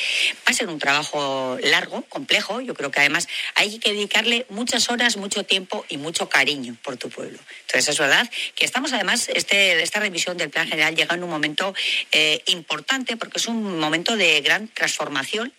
Va 0.48 0.52
a 0.52 0.54
ser 0.54 0.68
un 0.68 0.80
trabajo 0.80 1.58
largo, 1.62 2.04
complejo. 2.04 2.62
Yo 2.62 2.74
creo 2.74 2.92
que 2.92 3.00
además 3.00 3.28
hay 3.56 3.80
que 3.80 3.94
dedicarle 3.94 4.46
muchas 4.50 4.90
horas, 4.90 5.18
mucho 5.18 5.44
tiempo 5.44 5.86
y 5.90 5.98
mucho 5.98 6.30
cariño 6.30 6.78
por 6.84 6.98
tu 6.98 7.10
pueblo. 7.10 7.40
Entonces 7.62 7.90
es 7.90 8.00
verdad 8.00 8.30
que 8.56 8.66
estamos 8.66 8.94
además, 8.94 9.30
este, 9.34 9.82
esta 9.82 10.00
revisión 10.00 10.38
del 10.38 10.50
Plan 10.50 10.68
General 10.68 10.96
llega 10.96 11.16
en 11.16 11.24
un 11.24 11.30
momento 11.30 11.74
eh, 12.12 12.42
importante 12.48 13.18
porque 13.18 13.38
es 13.38 13.48
un 13.48 13.80
momento 13.80 14.16
de 14.16 14.42
gran 14.42 14.68
transformación 14.68 15.54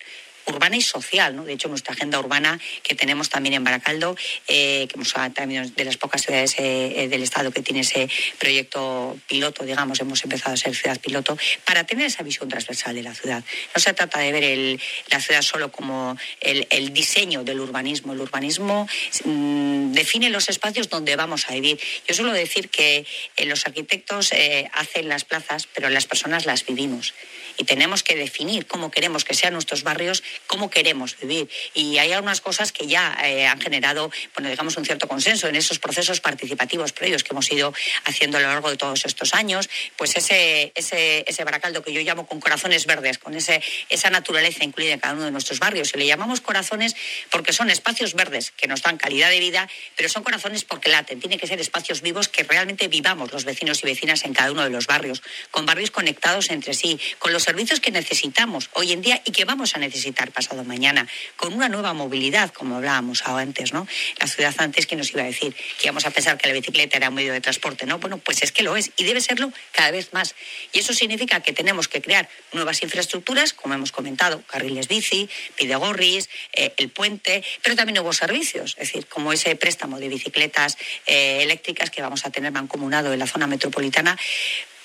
urbana 0.46 0.76
y 0.76 0.82
social. 0.82 1.37
¿no? 1.37 1.44
De 1.44 1.52
hecho, 1.52 1.68
nuestra 1.68 1.94
agenda 1.94 2.18
urbana 2.18 2.58
que 2.82 2.94
tenemos 2.94 3.28
también 3.28 3.54
en 3.54 3.64
Baracaldo, 3.64 4.16
eh, 4.49 4.87
que 4.88 4.94
hemos 4.94 5.12
también 5.34 5.72
de 5.75 5.84
las 5.84 5.96
pocas 5.96 6.22
ciudades 6.22 6.54
eh, 6.58 7.08
del 7.08 7.22
Estado 7.22 7.50
que 7.50 7.62
tiene 7.62 7.80
ese 7.80 8.08
proyecto 8.38 9.16
piloto, 9.28 9.64
digamos, 9.64 10.00
hemos 10.00 10.22
empezado 10.25 10.54
a 10.54 10.56
ser 10.56 10.75
ciudad 10.75 10.99
piloto, 11.00 11.37
para 11.64 11.84
tener 11.84 12.06
esa 12.06 12.22
visión 12.22 12.49
transversal 12.49 12.94
de 12.94 13.02
la 13.02 13.14
ciudad. 13.14 13.44
No 13.75 13.80
se 13.80 13.92
trata 13.92 14.18
de 14.18 14.32
ver 14.32 14.80
la 15.11 15.20
ciudad 15.20 15.42
solo 15.42 15.70
como 15.70 16.16
el, 16.40 16.92
diseño 16.92 17.44
del 17.44 17.61
urbanismo. 17.61 18.12
El 18.12 18.20
urbanismo 18.20 18.88
mm, 19.25 19.92
define 19.92 20.30
los 20.30 20.49
espacios 20.49 20.88
donde 20.88 21.16
vamos 21.16 21.49
a 21.49 21.54
vivir. 21.54 21.78
Yo 22.06 22.14
suelo 22.14 22.32
decir 22.32 22.68
que 22.68 23.06
eh, 23.37 23.46
los 23.46 23.66
arquitectos 23.66 24.32
hacen 24.72 25.08
las 25.08 25.25
plazas, 25.25 25.68
pero 25.72 25.88
las 25.88 26.06
personas 26.06 26.46
las 26.46 26.64
vivimos 26.64 27.14
y 27.56 27.64
tenemos 27.64 28.02
que 28.02 28.16
definir 28.16 28.66
cómo 28.66 28.90
queremos 28.90 29.25
que 29.25 29.34
sean 29.34 29.52
nuestros 29.52 29.82
barrios, 29.82 30.22
cómo 30.46 30.70
queremos 30.70 31.16
vivir. 31.18 31.48
Y 31.74 31.98
hay 31.98 32.12
algunas 32.12 32.40
cosas 32.40 32.72
que 32.72 32.86
ya 32.86 33.16
eh, 33.24 33.46
han 33.46 33.60
generado, 33.60 34.10
bueno, 34.34 34.48
digamos, 34.50 34.76
un 34.76 34.84
cierto 34.84 35.08
consenso 35.08 35.48
en 35.48 35.56
esos 35.56 35.78
procesos 35.78 36.20
participativos 36.20 36.92
previos 36.92 37.24
que 37.24 37.32
hemos 37.32 37.50
ido 37.50 37.72
haciendo 38.04 38.38
a 38.38 38.40
lo 38.40 38.48
largo 38.48 38.70
de 38.70 38.76
todos 38.76 39.04
estos 39.04 39.34
años. 39.34 39.68
Pues 39.96 40.16
ese, 40.16 40.72
ese, 40.74 41.24
ese 41.26 41.44
baracaldo 41.44 41.82
que 41.82 41.92
yo 41.92 42.00
llamo 42.00 42.26
con 42.26 42.40
corazones 42.40 42.86
verdes, 42.86 43.18
con 43.18 43.34
ese, 43.34 43.62
esa 43.88 44.10
naturaleza 44.10 44.64
incluida 44.64 44.92
en 44.92 45.00
cada 45.00 45.14
uno 45.14 45.24
de 45.24 45.30
nuestros 45.30 45.58
barrios. 45.58 45.92
Y 45.94 45.98
le 45.98 46.06
llamamos 46.06 46.40
corazones 46.40 46.96
porque 47.30 47.52
son 47.52 47.70
espacios 47.70 48.14
verdes 48.14 48.50
que 48.50 48.66
nos 48.66 48.82
dan 48.82 48.96
calidad 48.96 49.30
de 49.30 49.40
vida, 49.40 49.68
pero 49.96 50.08
son 50.08 50.22
corazones 50.22 50.64
porque 50.64 50.88
laten. 50.88 51.20
Tienen 51.20 51.38
que 51.38 51.46
ser 51.46 51.60
espacios 51.60 52.02
vivos 52.02 52.28
que 52.28 52.42
realmente 52.44 52.88
vivamos 52.88 53.32
los 53.32 53.44
vecinos 53.44 53.82
y 53.82 53.86
vecinas 53.86 54.24
en 54.24 54.34
cada 54.34 54.52
uno 54.52 54.64
de 54.64 54.70
los 54.70 54.86
barrios, 54.86 55.22
con 55.50 55.66
barrios 55.66 55.90
conectados 55.90 56.50
entre 56.50 56.74
sí, 56.74 56.98
con 57.18 57.32
los 57.32 57.42
servicios 57.42 57.80
que 57.80 57.90
necesitamos 57.90 58.70
hoy 58.74 58.92
en 58.92 59.02
día 59.02 59.20
y 59.24 59.32
que 59.32 59.44
vamos 59.44 59.74
a 59.74 59.78
necesitar 59.78 60.21
pasado 60.30 60.64
mañana, 60.64 61.08
con 61.36 61.52
una 61.52 61.68
nueva 61.68 61.92
movilidad, 61.92 62.52
como 62.52 62.76
hablábamos 62.76 63.22
antes, 63.26 63.72
¿no? 63.72 63.86
La 64.18 64.26
ciudad 64.26 64.54
antes 64.58 64.86
que 64.86 64.96
nos 64.96 65.10
iba 65.10 65.22
a 65.22 65.26
decir 65.26 65.54
que 65.54 65.86
íbamos 65.86 66.06
a 66.06 66.10
pensar 66.10 66.38
que 66.38 66.48
la 66.48 66.54
bicicleta 66.54 66.96
era 66.96 67.08
un 67.08 67.14
medio 67.14 67.32
de 67.32 67.40
transporte, 67.40 67.86
¿no? 67.86 67.98
Bueno, 67.98 68.18
pues 68.18 68.42
es 68.42 68.52
que 68.52 68.62
lo 68.62 68.76
es 68.76 68.92
y 68.96 69.04
debe 69.04 69.20
serlo 69.20 69.52
cada 69.72 69.90
vez 69.90 70.12
más. 70.12 70.34
Y 70.72 70.78
eso 70.78 70.92
significa 70.94 71.40
que 71.40 71.52
tenemos 71.52 71.88
que 71.88 72.00
crear 72.00 72.28
nuevas 72.52 72.82
infraestructuras, 72.82 73.52
como 73.52 73.74
hemos 73.74 73.92
comentado, 73.92 74.42
carriles 74.46 74.88
bici, 74.88 75.28
pidegorris, 75.56 76.28
eh, 76.52 76.74
el 76.76 76.90
puente, 76.90 77.44
pero 77.62 77.76
también 77.76 77.94
nuevos 77.94 78.18
servicios, 78.18 78.72
es 78.78 78.88
decir, 78.88 79.06
como 79.06 79.32
ese 79.32 79.56
préstamo 79.56 79.98
de 79.98 80.08
bicicletas 80.08 80.76
eh, 81.06 81.42
eléctricas 81.42 81.90
que 81.90 82.02
vamos 82.02 82.24
a 82.26 82.30
tener 82.30 82.52
mancomunado 82.52 83.12
en 83.12 83.18
la 83.18 83.26
zona 83.26 83.46
metropolitana 83.46 84.18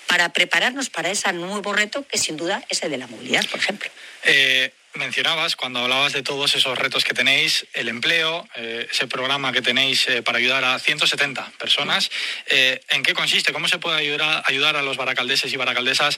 para 0.07 0.29
prepararnos 0.29 0.89
para 0.89 1.11
ese 1.11 1.31
nuevo 1.33 1.73
reto 1.73 2.07
que 2.07 2.17
sin 2.17 2.37
duda 2.37 2.63
es 2.69 2.81
el 2.83 2.91
de 2.91 2.97
la 2.97 3.07
movilidad, 3.07 3.45
por 3.49 3.59
ejemplo. 3.59 3.89
Eh, 4.23 4.71
mencionabas 4.97 5.55
cuando 5.55 5.79
hablabas 5.79 6.13
de 6.13 6.23
todos 6.23 6.55
esos 6.55 6.77
retos 6.77 7.03
que 7.03 7.13
tenéis, 7.13 7.67
el 7.73 7.87
empleo, 7.89 8.47
eh, 8.55 8.87
ese 8.91 9.07
programa 9.07 9.51
que 9.51 9.61
tenéis 9.61 10.07
eh, 10.07 10.21
para 10.21 10.37
ayudar 10.37 10.63
a 10.63 10.79
170 10.79 11.51
personas. 11.57 12.09
Eh, 12.47 12.79
¿En 12.89 13.03
qué 13.03 13.13
consiste? 13.13 13.53
¿Cómo 13.53 13.67
se 13.67 13.79
puede 13.79 13.97
ayudar 13.97 14.43
ayudar 14.45 14.75
a 14.75 14.81
los 14.81 14.97
baracaldeses 14.97 15.51
y 15.53 15.57
baracaldesas 15.57 16.17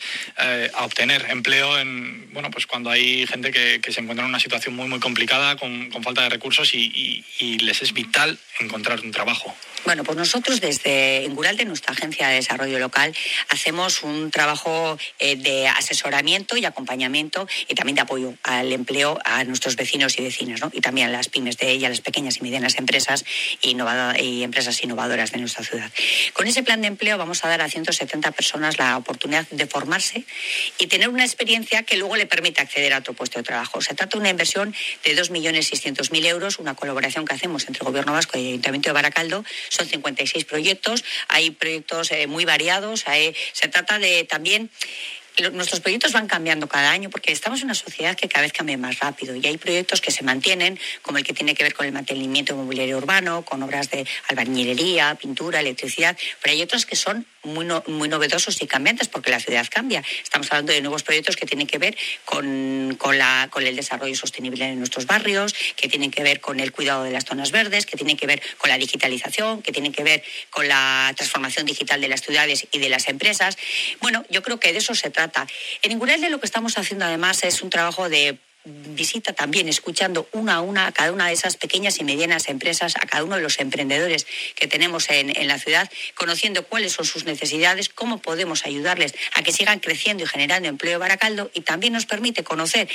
a 0.74 0.86
obtener 0.86 1.26
empleo 1.30 1.78
en, 1.80 2.32
bueno, 2.34 2.50
pues 2.52 2.66
cuando 2.66 2.90
hay 2.90 3.28
gente 3.28 3.52
que, 3.52 3.82
se 3.92 4.02
encuentra 4.02 4.24
en 4.24 4.30
una 4.30 4.40
situación 4.40 4.76
muy, 4.76 4.88
muy 4.88 5.00
complicada, 5.00 5.56
con, 5.56 5.92
falta 6.04 6.22
de 6.24 6.30
recursos 6.30 6.74
y, 6.74 7.24
les 7.62 7.82
es 7.82 7.94
vital 7.94 8.38
encontrar 8.60 9.02
un 9.02 9.12
trabajo? 9.12 9.56
Bueno, 9.86 10.04
pues 10.04 10.18
nosotros 10.18 10.62
desde 10.62 11.26
Enguralde, 11.26 11.66
nuestra 11.66 11.94
agencia 11.94 12.28
de 12.28 12.36
desarrollo 12.36 12.80
local, 12.80 13.16
hacemos 13.50 14.04
un 14.04 14.32
trabajo 14.32 14.98
de 15.20 15.68
asesoramiento 15.68 16.58
y 16.58 16.66
acompañamiento 16.66 17.48
y 17.68 17.76
también 17.76 17.96
de 17.96 18.02
apoyo 18.02 18.34
al 18.44 18.72
empleo 18.72 19.20
a 19.24 19.44
nuestros 19.44 19.76
vecinos 19.76 20.18
y 20.18 20.22
vecinas, 20.22 20.62
¿no? 20.62 20.72
y 20.74 20.82
también 20.82 21.10
a 21.10 21.12
las 21.12 21.30
pymes 21.30 21.58
de 21.58 21.72
ella, 21.72 21.90
las 21.90 22.02
pequeñas 22.02 22.38
y 22.38 22.42
medianas 22.42 22.78
empresas 22.78 23.26
y 23.62 24.44
empresas 24.44 24.84
innovadoras 24.84 25.32
de 25.32 25.40
nuestra 25.40 25.64
ciudad. 25.64 25.92
Con 26.34 26.48
ese 26.48 26.64
plan 26.64 26.82
de 26.82 26.88
empleo 26.88 27.18
vamos 27.18 27.44
a 27.44 27.48
dar 27.48 27.62
a 27.62 27.70
170 27.70 28.32
personas 28.32 28.78
la 28.78 28.98
oportunidad 28.98 29.48
de 29.50 29.68
formarse 29.68 30.24
y 30.78 30.88
tener 30.88 31.10
una 31.10 31.24
experiencia 31.24 31.84
que 31.84 31.98
luego 31.98 32.16
le 32.16 32.26
permita 32.26 32.62
acceder 32.62 32.94
a 32.94 33.00
otro 33.00 33.14
puesto 33.14 33.40
de 33.40 33.44
trabajo. 33.44 33.82
Se 33.82 33.94
trata 33.94 34.18
de 34.18 34.22
una 34.22 34.30
inversión 34.30 34.74
de 35.04 35.16
2.600.000 35.16 36.26
euros, 36.26 36.60
una 36.60 36.76
colaboración 36.76 37.26
que 37.26 37.34
hacemos 37.34 37.68
entre 37.68 37.82
el 37.82 37.86
Gobierno 37.86 38.14
Vasco 38.14 38.38
y 38.38 38.42
el 38.42 38.48
Ayuntamiento 38.50 38.90
de 38.90 38.94
Baracaldo. 38.94 39.44
Son 39.70 39.88
56 39.88 40.46
proyectos, 40.46 41.04
hay 41.28 41.52
proyectos 41.52 42.12
eh, 42.12 42.28
muy 42.28 42.46
variados, 42.46 43.06
se 43.54 43.68
trata 43.68 44.00
de 44.00 44.24
también 44.24 44.70
nuestros 45.52 45.80
proyectos 45.80 46.12
van 46.12 46.28
cambiando 46.28 46.68
cada 46.68 46.92
año 46.92 47.10
porque 47.10 47.32
estamos 47.32 47.60
en 47.60 47.66
una 47.66 47.76
sociedad 47.76 48.16
que 48.16 48.28
cada 48.28 48.44
vez 48.44 48.54
cambia 48.54 48.78
más 48.78 49.00
rápido 49.00 49.36
y 49.36 49.46
hay 49.46 49.58
proyectos 49.58 50.02
que 50.02 50.12
se 50.12 50.24
mantienen, 50.24 50.80
como 51.02 51.18
el 51.18 51.24
que 51.24 51.34
tiene 51.34 51.56
que 51.56 51.64
ver 51.64 51.74
con 51.74 51.86
el 51.86 51.92
mantenimiento 51.92 52.56
mobiliario 52.56 52.98
urbano, 52.98 53.44
con 53.44 53.64
obras 53.64 53.90
de 53.90 54.06
albañilería, 54.28 55.16
pintura, 55.16 55.60
electricidad, 55.60 56.18
pero 56.42 56.54
hay 56.54 56.62
otros 56.62 56.86
que 56.86 56.96
son 56.96 57.26
muy, 57.44 57.66
muy 57.88 58.10
novedosos 58.10 58.62
y 58.62 58.68
cambiantes 58.68 59.08
porque 59.08 59.32
la 59.32 59.40
ciudad 59.40 59.66
cambia. 59.70 60.04
Estamos 60.24 60.52
hablando 60.52 60.74
de 60.74 60.82
nuevos 60.82 61.04
proyectos 61.04 61.38
que 61.38 61.46
tienen 61.46 61.68
que 61.68 61.78
ver 61.78 61.98
con, 62.26 62.96
con, 62.98 63.18
la, 63.18 63.48
con 63.50 63.66
el 63.66 63.76
desarrollo 63.76 64.16
sostenible 64.16 64.66
en 64.66 64.80
nuestros 64.80 65.06
barrios, 65.06 65.56
que 65.76 65.88
tienen 65.88 66.12
que 66.12 66.24
ver 66.24 66.42
con 66.42 66.60
el 66.60 66.72
cuidado 66.72 67.04
de 67.04 67.12
las 67.12 67.26
zonas 67.26 67.52
verdes, 67.52 67.86
que 67.86 67.96
tienen 67.96 68.18
que 68.18 68.28
ver 68.28 68.42
con 68.58 68.70
la 68.70 68.78
digitalización, 68.78 69.62
que 69.62 69.72
tienen 69.72 69.92
que 69.92 70.04
ver 70.04 70.24
con 70.50 70.68
la 70.68 71.14
transformación 71.16 71.66
digital 71.66 72.02
de 72.02 72.10
las 72.10 72.22
ciudades 72.22 72.68
y 72.72 72.80
de 72.80 72.90
las 72.90 73.08
empresas. 73.08 73.58
Bueno, 74.02 74.26
yo 74.30 74.44
creo 74.44 74.60
que 74.60 74.74
de 74.74 74.80
eso 74.80 74.96
se 74.96 75.10
trata. 75.10 75.29
En 75.82 75.90
ningún 75.90 76.10
de 76.10 76.30
lo 76.30 76.40
que 76.40 76.46
estamos 76.46 76.78
haciendo 76.78 77.06
además 77.06 77.44
es 77.44 77.62
un 77.62 77.70
trabajo 77.70 78.10
de 78.10 78.38
visita 78.66 79.34
también 79.34 79.70
escuchando 79.70 80.28
una 80.34 80.56
a 80.56 80.62
una 80.62 80.88
a 80.88 80.92
cada 80.92 81.12
una 81.12 81.28
de 81.28 81.34
esas 81.34 81.56
pequeñas 81.56 82.00
y 82.00 82.04
medianas 82.04 82.50
empresas, 82.50 82.96
a 82.98 83.06
cada 83.08 83.24
uno 83.24 83.38
de 83.38 83.42
los 83.42 83.60
emprendedores 83.60 84.28
que 84.56 84.68
tenemos 84.68 85.10
en, 85.10 85.36
en, 85.36 85.48
la 85.48 85.58
ciudad, 85.58 85.90
conociendo 86.16 86.64
cuáles 86.66 86.92
son 86.92 87.06
sus 87.06 87.24
necesidades, 87.24 87.90
cómo 87.90 88.20
podemos 88.22 88.66
ayudarles 88.66 89.16
a 89.34 89.44
que 89.44 89.52
sigan 89.52 89.80
creciendo 89.80 90.24
y 90.24 90.28
generando 90.28 90.68
empleo 90.68 91.00
Baracaldo 91.00 91.50
y 91.54 91.62
también 91.62 91.94
nos 91.94 92.06
permite 92.06 92.44
conocer 92.44 92.90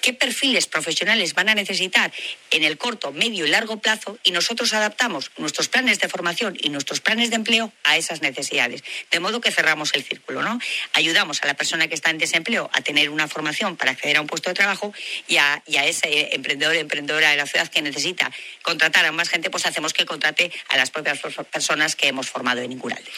qué 0.00 0.14
perfiles 0.14 0.66
profesionales 0.66 1.34
van 1.34 1.48
a 1.50 1.54
necesitar 1.54 2.12
en 2.50 2.64
el 2.64 2.78
corto, 2.78 3.12
medio 3.12 3.46
y 3.46 3.50
largo 3.50 3.78
plazo 3.78 4.18
y 4.24 4.32
nosotros 4.32 4.72
adaptamos 4.72 5.30
nuestros 5.36 5.68
planes 5.68 6.00
de 6.00 6.08
formación 6.08 6.56
y 6.60 6.70
nuestros 6.70 7.00
planes 7.00 7.30
de 7.30 7.36
empleo 7.36 7.72
a 7.84 7.96
esas 7.96 8.22
necesidades. 8.22 8.82
De 9.10 9.20
modo 9.20 9.40
que 9.40 9.52
cerramos 9.52 9.94
el 9.94 10.02
círculo, 10.02 10.42
¿no? 10.42 10.58
Ayudamos 10.94 11.42
a 11.42 11.46
la 11.46 11.54
persona 11.54 11.88
que 11.88 11.94
está 11.94 12.10
en 12.10 12.18
desempleo 12.18 12.70
a 12.72 12.80
tener 12.80 13.10
una 13.10 13.28
formación 13.28 13.76
para 13.76 13.92
acceder 13.92 14.16
a 14.16 14.20
un 14.22 14.26
puesto 14.26 14.48
de 14.48 14.54
trabajo 14.54 14.92
y 15.28 15.36
a, 15.36 15.62
ese 15.66 16.34
emprendedor 16.34 16.76
emprendedora 16.76 17.30
de 17.30 17.36
la 17.36 17.46
ciudad 17.46 17.68
que 17.68 17.82
necesita 17.82 18.30
contratar 18.62 19.04
a 19.06 19.12
más 19.12 19.28
gente, 19.28 19.50
pues 19.50 19.66
hacemos 19.66 19.92
que 19.92 20.06
contrate 20.06 20.50
a 20.68 20.76
las 20.76 20.90
propias 20.90 21.20
personas 21.50 21.96
que 21.96 22.08
hemos 22.08 22.28
formado 22.28 22.60
en 22.60 22.72
Incuralde. 22.72 23.10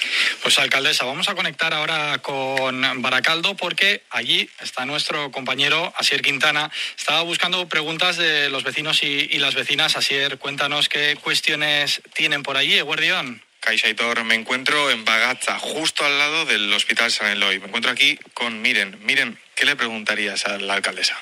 Pues 0.42 0.58
alcaldesa, 0.58 1.04
vamos 1.04 1.28
a 1.28 1.34
conectar 1.34 1.74
ahora 1.74 2.18
con 2.18 3.02
Baracaldo 3.02 3.56
porque 3.56 4.02
allí 4.10 4.48
está 4.60 4.84
nuestro 4.84 5.30
compañero 5.30 5.92
Asier 5.96 6.22
Quintana. 6.22 6.70
Estaba 6.96 7.22
buscando 7.22 7.68
preguntas 7.68 8.16
de 8.16 8.50
los 8.50 8.64
vecinos 8.64 9.02
y, 9.02 9.38
las 9.38 9.54
vecinas. 9.54 9.96
Asier, 9.96 10.38
cuéntanos 10.38 10.88
qué 10.88 11.16
cuestiones 11.20 12.02
tienen 12.14 12.42
por 12.42 12.56
allí, 12.56 12.80
Guardián. 12.80 13.42
Caixaitor, 13.60 14.24
me 14.24 14.34
encuentro 14.34 14.90
en 14.90 15.04
Bagazza, 15.04 15.58
justo 15.58 16.04
al 16.04 16.18
lado 16.18 16.44
del 16.44 16.72
Hospital 16.72 17.12
San 17.12 17.28
Eloy. 17.28 17.60
Me 17.60 17.66
encuentro 17.66 17.92
aquí 17.92 18.18
con 18.34 18.60
Miren. 18.60 18.98
Miren, 19.02 19.38
¿qué 19.54 19.64
le 19.64 19.76
preguntarías 19.76 20.46
a 20.46 20.58
la 20.58 20.74
alcaldesa? 20.74 21.16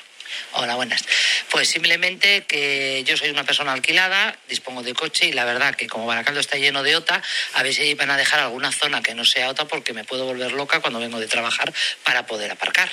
Hola, 0.53 0.75
buenas. 0.75 1.03
Pues 1.49 1.69
simplemente 1.69 2.43
que 2.43 3.03
yo 3.05 3.17
soy 3.17 3.29
una 3.29 3.43
persona 3.43 3.73
alquilada, 3.73 4.37
dispongo 4.47 4.83
de 4.83 4.93
coche 4.93 5.27
y 5.27 5.33
la 5.33 5.45
verdad 5.45 5.75
que 5.75 5.87
como 5.87 6.05
Baracaldo 6.05 6.39
está 6.39 6.57
lleno 6.57 6.83
de 6.83 6.95
OTA, 6.95 7.21
a 7.53 7.63
ver 7.63 7.73
si 7.73 7.93
van 7.95 8.11
a 8.11 8.17
dejar 8.17 8.39
alguna 8.39 8.71
zona 8.71 9.01
que 9.01 9.15
no 9.15 9.25
sea 9.25 9.49
OTA 9.49 9.65
porque 9.65 9.93
me 9.93 10.03
puedo 10.03 10.25
volver 10.25 10.51
loca 10.51 10.79
cuando 10.79 10.99
vengo 10.99 11.19
de 11.19 11.27
trabajar 11.27 11.73
para 12.03 12.25
poder 12.25 12.51
aparcar. 12.51 12.89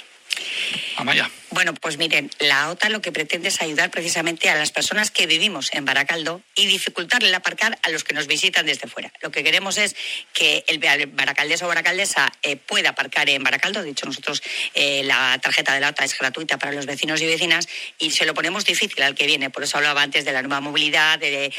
Amaya. 0.96 1.30
Bueno, 1.50 1.72
pues 1.72 1.96
miren, 1.96 2.30
la 2.40 2.68
OTA 2.68 2.90
lo 2.90 3.00
que 3.00 3.10
pretende 3.10 3.48
es 3.48 3.62
ayudar 3.62 3.90
precisamente 3.90 4.50
a 4.50 4.54
las 4.54 4.70
personas 4.70 5.10
que 5.10 5.26
vivimos 5.26 5.72
en 5.72 5.86
Baracaldo 5.86 6.42
y 6.54 6.66
dificultarle 6.66 7.28
el 7.28 7.34
aparcar 7.34 7.78
a 7.82 7.88
los 7.88 8.04
que 8.04 8.12
nos 8.12 8.26
visitan 8.26 8.66
desde 8.66 8.86
fuera. 8.86 9.10
Lo 9.22 9.30
que 9.30 9.42
queremos 9.42 9.78
es 9.78 9.96
que 10.34 10.62
el 10.66 10.78
baracaldeso 11.08 11.64
o 11.64 11.68
baracaldesa 11.68 12.30
eh, 12.42 12.56
pueda 12.56 12.90
aparcar 12.90 13.30
en 13.30 13.42
Baracaldo. 13.42 13.82
De 13.82 13.90
hecho, 13.90 14.04
nosotros 14.04 14.42
eh, 14.74 15.02
la 15.04 15.38
tarjeta 15.40 15.72
de 15.72 15.80
la 15.80 15.88
OTA 15.88 16.04
es 16.04 16.18
gratuita 16.18 16.58
para 16.58 16.72
los 16.72 16.84
vecinos 16.84 17.22
y 17.22 17.26
vecinas 17.26 17.66
y 17.98 18.10
se 18.10 18.26
lo 18.26 18.34
ponemos 18.34 18.66
difícil 18.66 19.02
al 19.02 19.14
que 19.14 19.26
viene. 19.26 19.48
Por 19.48 19.62
eso 19.62 19.78
hablaba 19.78 20.02
antes 20.02 20.26
de 20.26 20.32
la 20.32 20.42
nueva 20.42 20.60
movilidad, 20.60 21.18
de, 21.18 21.50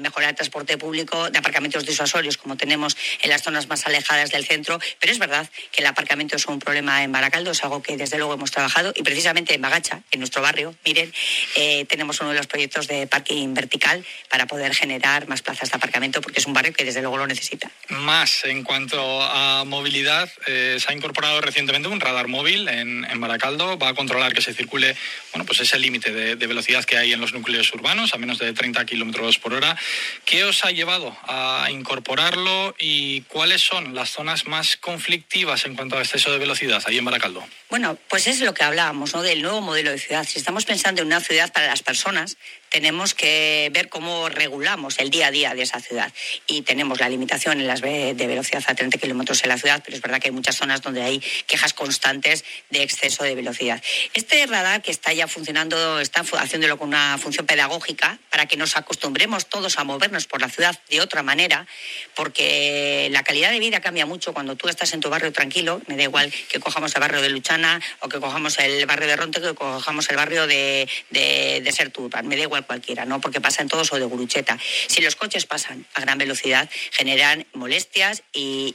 mejorar 0.00 0.30
el 0.30 0.36
transporte 0.36 0.76
público, 0.76 1.30
de 1.30 1.38
aparcamientos 1.38 1.86
disuasorios 1.86 2.36
como 2.36 2.56
tenemos 2.56 2.96
en 3.22 3.30
las 3.30 3.42
zonas 3.42 3.68
más 3.68 3.86
alejadas 3.86 4.30
del 4.32 4.44
centro. 4.44 4.80
Pero 4.98 5.12
es 5.12 5.20
verdad 5.20 5.48
que 5.70 5.82
el 5.82 5.86
aparcamiento 5.86 6.34
es 6.34 6.46
un 6.46 6.58
problema 6.58 7.04
en 7.04 7.12
Baracaldo, 7.12 7.52
es 7.52 7.62
algo 7.62 7.80
que 7.80 7.96
desde 7.96 8.18
luego 8.18 8.25
hemos 8.34 8.50
trabajado 8.50 8.92
y 8.94 9.02
precisamente 9.02 9.54
en 9.54 9.62
Bagacha, 9.62 10.02
en 10.10 10.20
nuestro 10.20 10.42
barrio, 10.42 10.74
miren, 10.84 11.12
eh, 11.56 11.84
tenemos 11.86 12.20
uno 12.20 12.30
de 12.30 12.36
los 12.36 12.46
proyectos 12.46 12.86
de 12.88 13.06
parking 13.06 13.54
vertical 13.54 14.04
para 14.28 14.46
poder 14.46 14.74
generar 14.74 15.28
más 15.28 15.42
plazas 15.42 15.70
de 15.70 15.76
aparcamiento 15.76 16.20
porque 16.20 16.40
es 16.40 16.46
un 16.46 16.52
barrio 16.52 16.72
que 16.72 16.84
desde 16.84 17.00
luego 17.00 17.16
lo 17.16 17.26
necesita. 17.26 17.70
Más 17.88 18.44
en 18.44 18.62
cuanto 18.64 19.22
a 19.22 19.64
movilidad, 19.64 20.30
eh, 20.46 20.78
se 20.80 20.92
ha 20.92 20.94
incorporado 20.94 21.40
recientemente 21.40 21.88
un 21.88 22.00
radar 22.00 22.28
móvil 22.28 22.68
en, 22.68 23.04
en, 23.04 23.20
Baracaldo, 23.20 23.78
va 23.78 23.88
a 23.88 23.94
controlar 23.94 24.32
que 24.32 24.42
se 24.42 24.54
circule, 24.54 24.96
bueno, 25.32 25.44
pues 25.44 25.60
ese 25.60 25.78
límite 25.78 26.12
de, 26.12 26.36
de, 26.36 26.46
velocidad 26.46 26.84
que 26.84 26.96
hay 26.96 27.12
en 27.12 27.20
los 27.20 27.32
núcleos 27.32 27.72
urbanos, 27.72 28.14
a 28.14 28.18
menos 28.18 28.38
de 28.38 28.52
30 28.52 28.84
kilómetros 28.84 29.38
por 29.38 29.54
hora. 29.54 29.76
¿Qué 30.24 30.44
os 30.44 30.64
ha 30.64 30.70
llevado 30.70 31.16
a 31.26 31.68
incorporarlo 31.70 32.74
y 32.78 33.22
cuáles 33.22 33.62
son 33.62 33.94
las 33.94 34.10
zonas 34.10 34.46
más 34.46 34.76
conflictivas 34.76 35.64
en 35.66 35.74
cuanto 35.74 35.96
a 35.96 36.00
exceso 36.00 36.30
de 36.32 36.38
velocidad 36.38 36.82
ahí 36.86 36.98
en 36.98 37.04
Baracaldo? 37.04 37.46
Bueno, 37.68 37.98
pues 38.08 38.15
es 38.16 38.40
lo 38.40 38.54
que 38.54 38.64
hablábamos, 38.64 39.14
¿no? 39.14 39.22
Del 39.22 39.42
nuevo 39.42 39.60
modelo 39.60 39.90
de 39.90 39.98
ciudad. 39.98 40.26
Si 40.26 40.38
estamos 40.38 40.64
pensando 40.64 41.02
en 41.02 41.08
una 41.08 41.20
ciudad 41.20 41.52
para 41.52 41.66
las 41.66 41.82
personas, 41.82 42.36
tenemos 42.70 43.14
que 43.14 43.70
ver 43.72 43.88
cómo 43.88 44.28
regulamos 44.28 44.98
el 44.98 45.10
día 45.10 45.28
a 45.28 45.30
día 45.30 45.54
de 45.54 45.62
esa 45.62 45.80
ciudad. 45.80 46.12
Y 46.46 46.62
tenemos 46.62 47.00
la 47.00 47.08
limitación 47.08 47.60
en 47.60 47.66
las 47.66 47.80
de 47.80 48.14
velocidad 48.14 48.62
a 48.66 48.74
30 48.74 48.98
kilómetros 48.98 49.42
en 49.42 49.48
la 49.48 49.58
ciudad, 49.58 49.82
pero 49.84 49.96
es 49.96 50.02
verdad 50.02 50.20
que 50.20 50.28
hay 50.28 50.34
muchas 50.34 50.56
zonas 50.56 50.82
donde 50.82 51.02
hay 51.02 51.20
quejas 51.46 51.72
constantes 51.72 52.44
de 52.70 52.82
exceso 52.82 53.24
de 53.24 53.34
velocidad. 53.34 53.82
Este 54.14 54.44
radar 54.46 54.82
que 54.82 54.90
está 54.90 55.12
ya 55.12 55.28
funcionando, 55.28 56.00
está 56.00 56.24
haciéndolo 56.38 56.78
con 56.78 56.88
una 56.88 57.18
función 57.18 57.46
pedagógica 57.46 58.18
para 58.30 58.46
que 58.46 58.56
nos 58.56 58.76
acostumbremos 58.76 59.46
todos 59.46 59.78
a 59.78 59.84
movernos 59.84 60.26
por 60.26 60.40
la 60.40 60.48
ciudad 60.48 60.78
de 60.88 61.00
otra 61.00 61.22
manera, 61.22 61.66
porque 62.14 63.08
la 63.10 63.22
calidad 63.22 63.50
de 63.50 63.58
vida 63.58 63.80
cambia 63.80 64.06
mucho 64.06 64.32
cuando 64.32 64.56
tú 64.56 64.68
estás 64.68 64.92
en 64.92 65.00
tu 65.00 65.10
barrio 65.10 65.32
tranquilo. 65.32 65.80
Me 65.86 65.96
da 65.96 66.04
igual 66.04 66.32
que 66.48 66.60
cojamos 66.60 66.94
el 66.94 67.00
barrio 67.00 67.22
de 67.22 67.28
Luchana 67.28 67.80
o 68.00 68.08
que 68.08 68.20
cojamos 68.20 68.58
el 68.58 68.84
barrio 68.86 69.08
de 69.08 69.16
Ronte, 69.16 69.40
que 69.40 69.54
cojamos 69.54 70.08
el 70.10 70.16
barrio 70.16 70.46
de, 70.46 70.88
de, 71.10 71.60
de 71.62 71.72
Serturban. 71.72 72.26
Me 72.26 72.36
da 72.36 72.42
igual 72.42 72.55
cualquiera, 72.62 73.04
¿no? 73.04 73.20
Porque 73.20 73.40
pasan 73.40 73.68
todos 73.68 73.92
o 73.92 73.96
de 73.96 74.04
gurucheta. 74.04 74.58
Si 74.86 75.00
los 75.00 75.16
coches 75.16 75.46
pasan 75.46 75.86
a 75.94 76.00
gran 76.00 76.18
velocidad, 76.18 76.68
generan 76.90 77.46
molestias 77.52 78.22
y, 78.32 78.74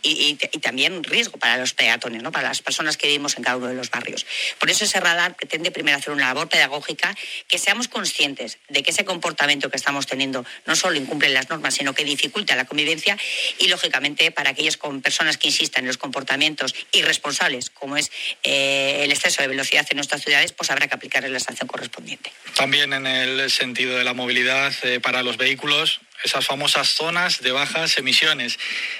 también 0.61 1.03
riesgo 1.03 1.37
para 1.39 1.57
los 1.57 1.73
peatones, 1.73 2.21
¿no? 2.21 2.31
Para 2.31 2.49
las 2.49 2.61
personas 2.61 2.97
que 2.97 3.07
vivimos 3.07 3.35
en 3.37 3.43
cada 3.43 3.57
uno 3.57 3.67
de 3.67 3.73
los 3.73 3.89
barrios. 3.89 4.25
Por 4.59 4.69
eso 4.69 4.85
ese 4.85 4.99
radar 4.99 5.35
pretende 5.35 5.71
primero 5.71 5.97
hacer 5.97 6.13
una 6.13 6.27
labor 6.27 6.49
pedagógica, 6.49 7.15
que 7.47 7.57
seamos 7.57 7.87
conscientes 7.87 8.59
de 8.69 8.83
que 8.83 8.91
ese 8.91 9.05
comportamiento 9.05 9.69
que 9.69 9.77
estamos 9.77 10.05
teniendo 10.05 10.45
no 10.65 10.75
solo 10.75 10.97
incumple 10.97 11.29
las 11.29 11.49
normas, 11.49 11.73
sino 11.73 11.93
que 11.93 12.03
dificulta 12.03 12.55
la 12.55 12.65
convivencia 12.65 13.17
y, 13.57 13.67
lógicamente, 13.67 14.31
para 14.31 14.51
aquellas 14.51 14.77
con 14.77 15.01
personas 15.01 15.37
que 15.37 15.47
insistan 15.47 15.83
en 15.83 15.87
los 15.87 15.97
comportamientos 15.97 16.75
irresponsables, 16.91 17.69
como 17.69 17.97
es 17.97 18.11
eh, 18.43 19.01
el 19.03 19.11
exceso 19.11 19.41
de 19.41 19.47
velocidad 19.47 19.85
en 19.89 19.97
nuestras 19.97 20.21
ciudades, 20.21 20.51
pues 20.51 20.69
habrá 20.69 20.87
que 20.87 20.95
aplicarles 20.95 21.31
la 21.31 21.39
sanción 21.39 21.67
correspondiente. 21.67 22.31
También 22.55 22.93
en 22.93 23.07
el 23.07 23.49
sentido 23.49 23.70
de 23.73 24.03
la 24.03 24.13
movilidad 24.13 24.73
eh, 24.83 24.99
para 24.99 25.23
los 25.23 25.37
vehículos 25.37 26.01
esas 26.23 26.45
famosas 26.45 26.89
zonas 26.89 27.41
de 27.41 27.51
bajas 27.51 27.97
emisiones. 27.97 28.59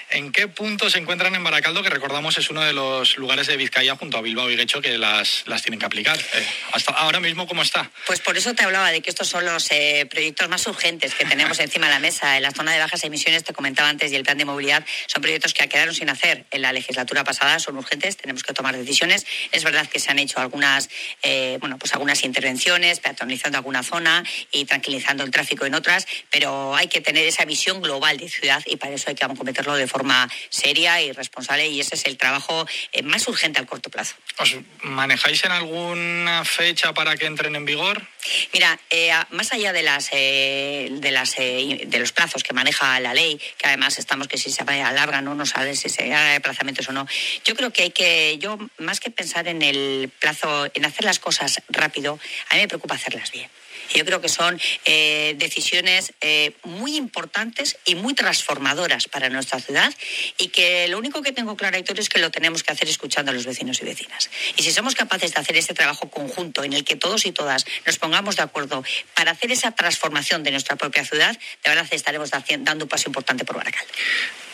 ¿En 0.09 0.31
qué 0.31 0.47
punto 0.47 0.89
se 0.89 0.97
encuentran 0.97 1.35
en 1.35 1.43
Baracaldo, 1.43 1.83
que 1.83 1.89
recordamos 1.89 2.37
es 2.37 2.49
uno 2.49 2.61
de 2.61 2.73
los 2.73 3.17
lugares 3.17 3.47
de 3.47 3.57
Vizcaya 3.57 3.95
junto 3.95 4.17
a 4.17 4.21
Bilbao 4.21 4.49
y 4.49 4.55
Guecho 4.55 4.81
que 4.81 4.97
las, 4.97 5.43
las 5.45 5.61
tienen 5.61 5.79
que 5.79 5.85
aplicar? 5.85 6.19
Eh, 6.19 6.47
hasta 6.73 6.91
ahora 6.93 7.19
mismo, 7.19 7.47
¿cómo 7.47 7.61
está? 7.61 7.91
Pues 8.07 8.19
por 8.19 8.37
eso 8.37 8.53
te 8.53 8.63
hablaba 8.63 8.91
de 8.91 9.01
que 9.01 9.09
estos 9.09 9.27
son 9.27 9.45
los 9.45 9.71
eh, 9.71 10.07
proyectos 10.09 10.49
más 10.49 10.65
urgentes 10.67 11.13
que 11.13 11.25
tenemos 11.25 11.59
encima 11.61 11.87
de 11.87 11.93
la 11.93 11.99
mesa. 11.99 12.37
En 12.37 12.43
la 12.43 12.51
zona 12.51 12.73
de 12.73 12.79
bajas 12.79 13.03
emisiones, 13.03 13.43
te 13.43 13.53
comentaba 13.53 13.89
antes, 13.89 14.11
y 14.11 14.15
el 14.15 14.23
plan 14.23 14.37
de 14.37 14.45
movilidad 14.45 14.85
son 15.07 15.21
proyectos 15.21 15.53
que 15.53 15.67
quedaron 15.69 15.93
sin 15.93 16.09
hacer 16.09 16.45
en 16.51 16.61
la 16.61 16.73
legislatura 16.73 17.23
pasada, 17.23 17.59
son 17.59 17.77
urgentes, 17.77 18.17
tenemos 18.17 18.43
que 18.43 18.53
tomar 18.53 18.75
decisiones. 18.75 19.25
Es 19.51 19.63
verdad 19.63 19.87
que 19.87 19.99
se 19.99 20.11
han 20.11 20.19
hecho 20.19 20.39
algunas, 20.39 20.89
eh, 21.23 21.57
bueno, 21.59 21.77
pues 21.77 21.93
algunas 21.93 22.23
intervenciones, 22.23 22.99
peatonalizando 22.99 23.57
alguna 23.57 23.83
zona 23.83 24.23
y 24.51 24.65
tranquilizando 24.65 25.23
el 25.23 25.31
tráfico 25.31 25.65
en 25.65 25.75
otras, 25.75 26.07
pero 26.29 26.75
hay 26.75 26.87
que 26.87 27.01
tener 27.01 27.10
tener 27.11 27.27
esa 27.27 27.43
visión 27.43 27.81
global 27.81 28.15
de 28.17 28.29
ciudad 28.29 28.63
y 28.65 28.77
para 28.77 28.93
eso 28.93 29.09
hay 29.09 29.15
que 29.15 29.25
acometerlo 29.25 29.75
de 29.75 29.85
forma 29.85 30.29
seria 30.49 31.01
y 31.01 31.11
responsable 31.11 31.67
y 31.67 31.81
ese 31.81 31.95
es 31.95 32.05
el 32.05 32.15
trabajo 32.15 32.65
eh, 32.93 33.03
más 33.03 33.27
urgente 33.27 33.59
al 33.59 33.65
corto 33.65 33.89
plazo. 33.89 34.15
¿Os 34.37 34.55
manejáis 34.83 35.43
en 35.43 35.51
alguna 35.51 36.45
fecha 36.45 36.93
para 36.93 37.17
que 37.17 37.25
entren 37.25 37.57
en 37.57 37.65
vigor? 37.65 38.07
Mira, 38.53 38.79
eh, 38.89 39.11
más 39.31 39.51
allá 39.51 39.73
de 39.73 39.83
las 39.83 40.07
eh, 40.13 40.87
de 40.89 41.11
las 41.11 41.35
de 41.35 41.97
los 41.99 42.13
plazos 42.13 42.43
que 42.43 42.53
maneja 42.53 42.97
la 43.01 43.13
ley, 43.13 43.37
que 43.57 43.67
además 43.67 43.99
estamos 43.99 44.29
que 44.29 44.37
si 44.37 44.49
se 44.49 44.63
alargan 44.63 45.27
o 45.27 45.35
no 45.35 45.45
sabe 45.45 45.75
si 45.75 45.89
se 45.89 46.13
haga 46.13 46.37
aplazamientos 46.37 46.87
o 46.87 46.93
no, 46.93 47.05
yo 47.43 47.55
creo 47.57 47.73
que 47.73 47.83
hay 47.83 47.91
que 47.91 48.37
yo 48.37 48.57
más 48.77 49.01
que 49.01 49.11
pensar 49.11 49.49
en 49.49 49.61
el 49.61 50.09
plazo 50.19 50.69
en 50.73 50.85
hacer 50.85 51.03
las 51.03 51.19
cosas 51.19 51.61
rápido, 51.67 52.19
a 52.49 52.55
mí 52.55 52.61
me 52.61 52.69
preocupa 52.69 52.95
hacerlas 52.95 53.31
bien. 53.31 53.49
Yo 53.93 54.05
creo 54.05 54.21
que 54.21 54.29
son 54.29 54.59
eh, 54.85 55.35
decisiones 55.37 56.13
eh, 56.21 56.53
muy 56.63 56.95
importantes 56.95 57.77
y 57.85 57.95
muy 57.95 58.13
transformadoras 58.13 59.07
para 59.07 59.29
nuestra 59.29 59.59
ciudad 59.59 59.93
y 60.37 60.49
que 60.49 60.87
lo 60.87 60.97
único 60.97 61.21
que 61.21 61.31
tengo 61.31 61.55
claro, 61.55 61.77
Héctor, 61.77 61.99
es 61.99 62.09
que 62.09 62.19
lo 62.19 62.31
tenemos 62.31 62.63
que 62.63 62.71
hacer 62.71 62.89
escuchando 62.89 63.31
a 63.31 63.33
los 63.33 63.45
vecinos 63.45 63.81
y 63.81 63.85
vecinas. 63.85 64.29
Y 64.57 64.63
si 64.63 64.71
somos 64.71 64.95
capaces 64.95 65.33
de 65.33 65.39
hacer 65.39 65.57
ese 65.57 65.73
trabajo 65.73 66.09
conjunto 66.09 66.63
en 66.63 66.73
el 66.73 66.83
que 66.83 66.95
todos 66.95 67.25
y 67.25 67.31
todas 67.31 67.65
nos 67.85 67.97
pongamos 67.97 68.35
de 68.35 68.43
acuerdo 68.43 68.83
para 69.15 69.31
hacer 69.31 69.51
esa 69.51 69.71
transformación 69.71 70.43
de 70.43 70.51
nuestra 70.51 70.75
propia 70.75 71.05
ciudad, 71.05 71.37
de 71.63 71.69
verdad 71.69 71.87
estaremos 71.91 72.31
dando 72.31 72.85
un 72.85 72.89
paso 72.89 73.09
importante 73.09 73.45
por 73.45 73.57
Baracaldo. 73.57 73.91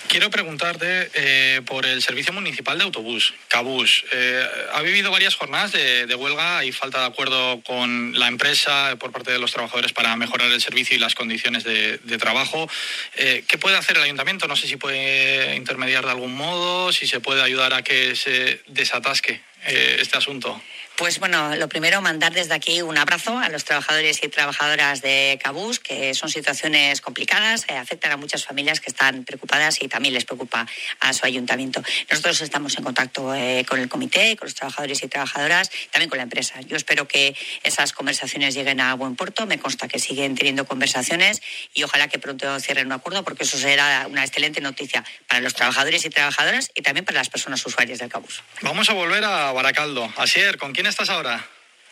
Quiero 0.08 0.30
preguntarte 0.30 1.12
eh, 1.14 1.62
por 1.66 1.86
el 1.86 2.02
Servicio 2.02 2.32
Municipal 2.32 2.78
de 2.78 2.86
Autobús, 2.86 3.34
Cabús. 3.50 4.06
Eh, 4.14 4.48
ha 4.74 4.82
vivido 4.82 5.12
varias 5.12 5.36
jornadas 5.36 5.74
de, 5.74 6.16
huelga 6.16 6.64
y 6.64 6.72
falta 6.72 7.02
de 7.02 7.06
acuerdo 7.08 7.62
con 7.62 8.18
la 8.18 8.28
empresa 8.28 8.96
por 9.00 9.12
parte 9.12 9.32
de 9.32 9.40
los 9.40 9.52
trabajadores 9.52 9.92
para 9.92 10.16
mejorar 10.16 10.50
el 10.50 10.62
servicio 10.62 10.96
y 10.96 11.00
las 11.00 11.14
condiciones 11.14 11.66
de, 11.66 12.18
trabajo. 12.18 12.70
Eh, 13.16 13.44
¿Qué 13.48 13.58
puede 13.58 13.76
hacer 13.76 13.98
el 13.98 14.04
ayuntamiento? 14.04 14.48
No 14.48 14.56
sé 14.56 14.68
si 14.68 14.78
puede 14.78 15.56
intermediar 15.56 16.06
de 16.06 16.12
algún 16.12 16.34
modo, 16.34 16.94
si 16.94 17.06
se 17.06 17.20
puede 17.20 17.44
ayudar 17.44 17.74
a 17.74 17.84
que 17.84 18.16
se 18.16 18.62
desatasque 18.68 19.42
este 19.66 20.18
asunto. 20.18 20.62
Pues 20.98 21.20
bueno, 21.20 21.56
lo 21.56 21.70
primero, 21.70 22.02
mandar 22.02 22.34
desde 22.34 22.56
aquí 22.56 22.82
un 22.82 22.98
abrazo 22.98 23.38
a 23.38 23.50
los 23.50 23.64
trabajadores 23.64 24.24
y 24.24 24.30
trabajadoras 24.30 25.04
de 25.04 25.40
Cabús, 25.44 25.80
que 25.80 26.16
son 26.16 26.28
situaciones 26.28 27.02
complicadas, 27.02 27.66
eh, 27.68 27.78
afectan 27.78 28.14
a 28.14 28.18
muchas 28.18 28.46
familias 28.46 28.80
que 28.80 28.90
están 28.90 29.24
preocupadas 29.24 29.80
y 29.84 29.90
también 29.90 30.16
les 30.16 30.26
preocupa 30.26 30.66
a 31.00 31.14
su 31.14 31.28
ayuntamiento. 31.28 31.84
Nosotros 32.10 32.42
estamos 32.42 32.76
en 32.80 32.84
contacto 32.84 33.36
eh, 33.36 33.64
con 33.70 33.80
el 33.80 33.90
comité, 33.90 34.36
con 34.38 34.48
los 34.48 34.56
trabajadores 34.56 35.04
y 35.04 35.08
trabajadoras, 35.08 35.70
también 35.92 36.10
con 36.10 36.18
la 36.18 36.24
empresa. 36.24 36.62
Yo 36.62 36.76
espero 36.76 37.08
que 37.08 37.36
esas 37.62 37.94
conversaciones 37.94 38.56
lleguen 38.56 38.82
a 38.82 38.96
buen 38.96 39.16
puerto. 39.16 39.46
Me 39.46 39.60
consta 39.60 39.88
que 39.88 40.00
siguen 40.00 40.34
teniendo 40.34 40.66
conversaciones 40.66 41.44
y 41.76 41.84
ojalá 41.84 42.08
que 42.08 42.18
pronto 42.18 42.60
cierren 42.60 42.88
un 42.88 42.94
acuerdo, 42.94 43.24
porque 43.24 43.44
eso 43.44 43.60
será 43.60 44.08
una 44.10 44.26
excelente 44.26 44.62
noticia 44.62 45.06
para 45.28 45.42
los 45.42 45.54
trabajadores 45.54 46.04
y 46.06 46.10
trabajadoras 46.10 46.72
y 46.74 46.82
también 46.82 47.06
para 47.06 47.20
las 47.20 47.30
personas 47.30 47.64
usuarias 47.64 48.00
del 48.00 48.10
Cabús. 48.10 48.42
Vamos 48.64 48.90
a 48.90 48.94
volver 48.94 49.24
a 49.24 49.52
Baracaldo. 49.52 50.12
Asier, 50.18 50.58
¿con 50.58 50.74
quién 50.74 50.87
estás 50.90 51.10
ahora? 51.10 51.46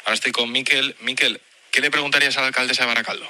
Ahora 0.05 0.13
estoy 0.13 0.31
con 0.31 0.51
Miquel. 0.51 0.95
Miquel, 1.01 1.41
¿qué 1.71 1.81
le 1.81 1.91
preguntarías 1.91 2.38
al 2.38 2.45
alcalde 2.45 2.73
de 2.73 2.86
Baracaldo? 2.86 3.29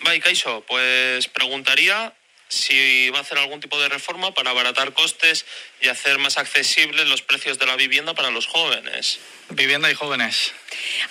Vale, 0.00 0.20
Caixo, 0.20 0.64
pues 0.66 1.28
preguntaría 1.28 2.12
si 2.48 3.08
va 3.10 3.18
a 3.18 3.20
hacer 3.22 3.38
algún 3.38 3.60
tipo 3.60 3.80
de 3.80 3.88
reforma 3.88 4.34
para 4.34 4.50
abaratar 4.50 4.92
costes 4.92 5.46
y 5.80 5.88
hacer 5.88 6.18
más 6.18 6.36
accesibles 6.36 7.08
los 7.08 7.22
precios 7.22 7.58
de 7.58 7.64
la 7.64 7.76
vivienda 7.76 8.12
para 8.12 8.30
los 8.30 8.46
jóvenes. 8.46 9.20
Vivienda 9.48 9.90
y 9.90 9.94
jóvenes. 9.94 10.52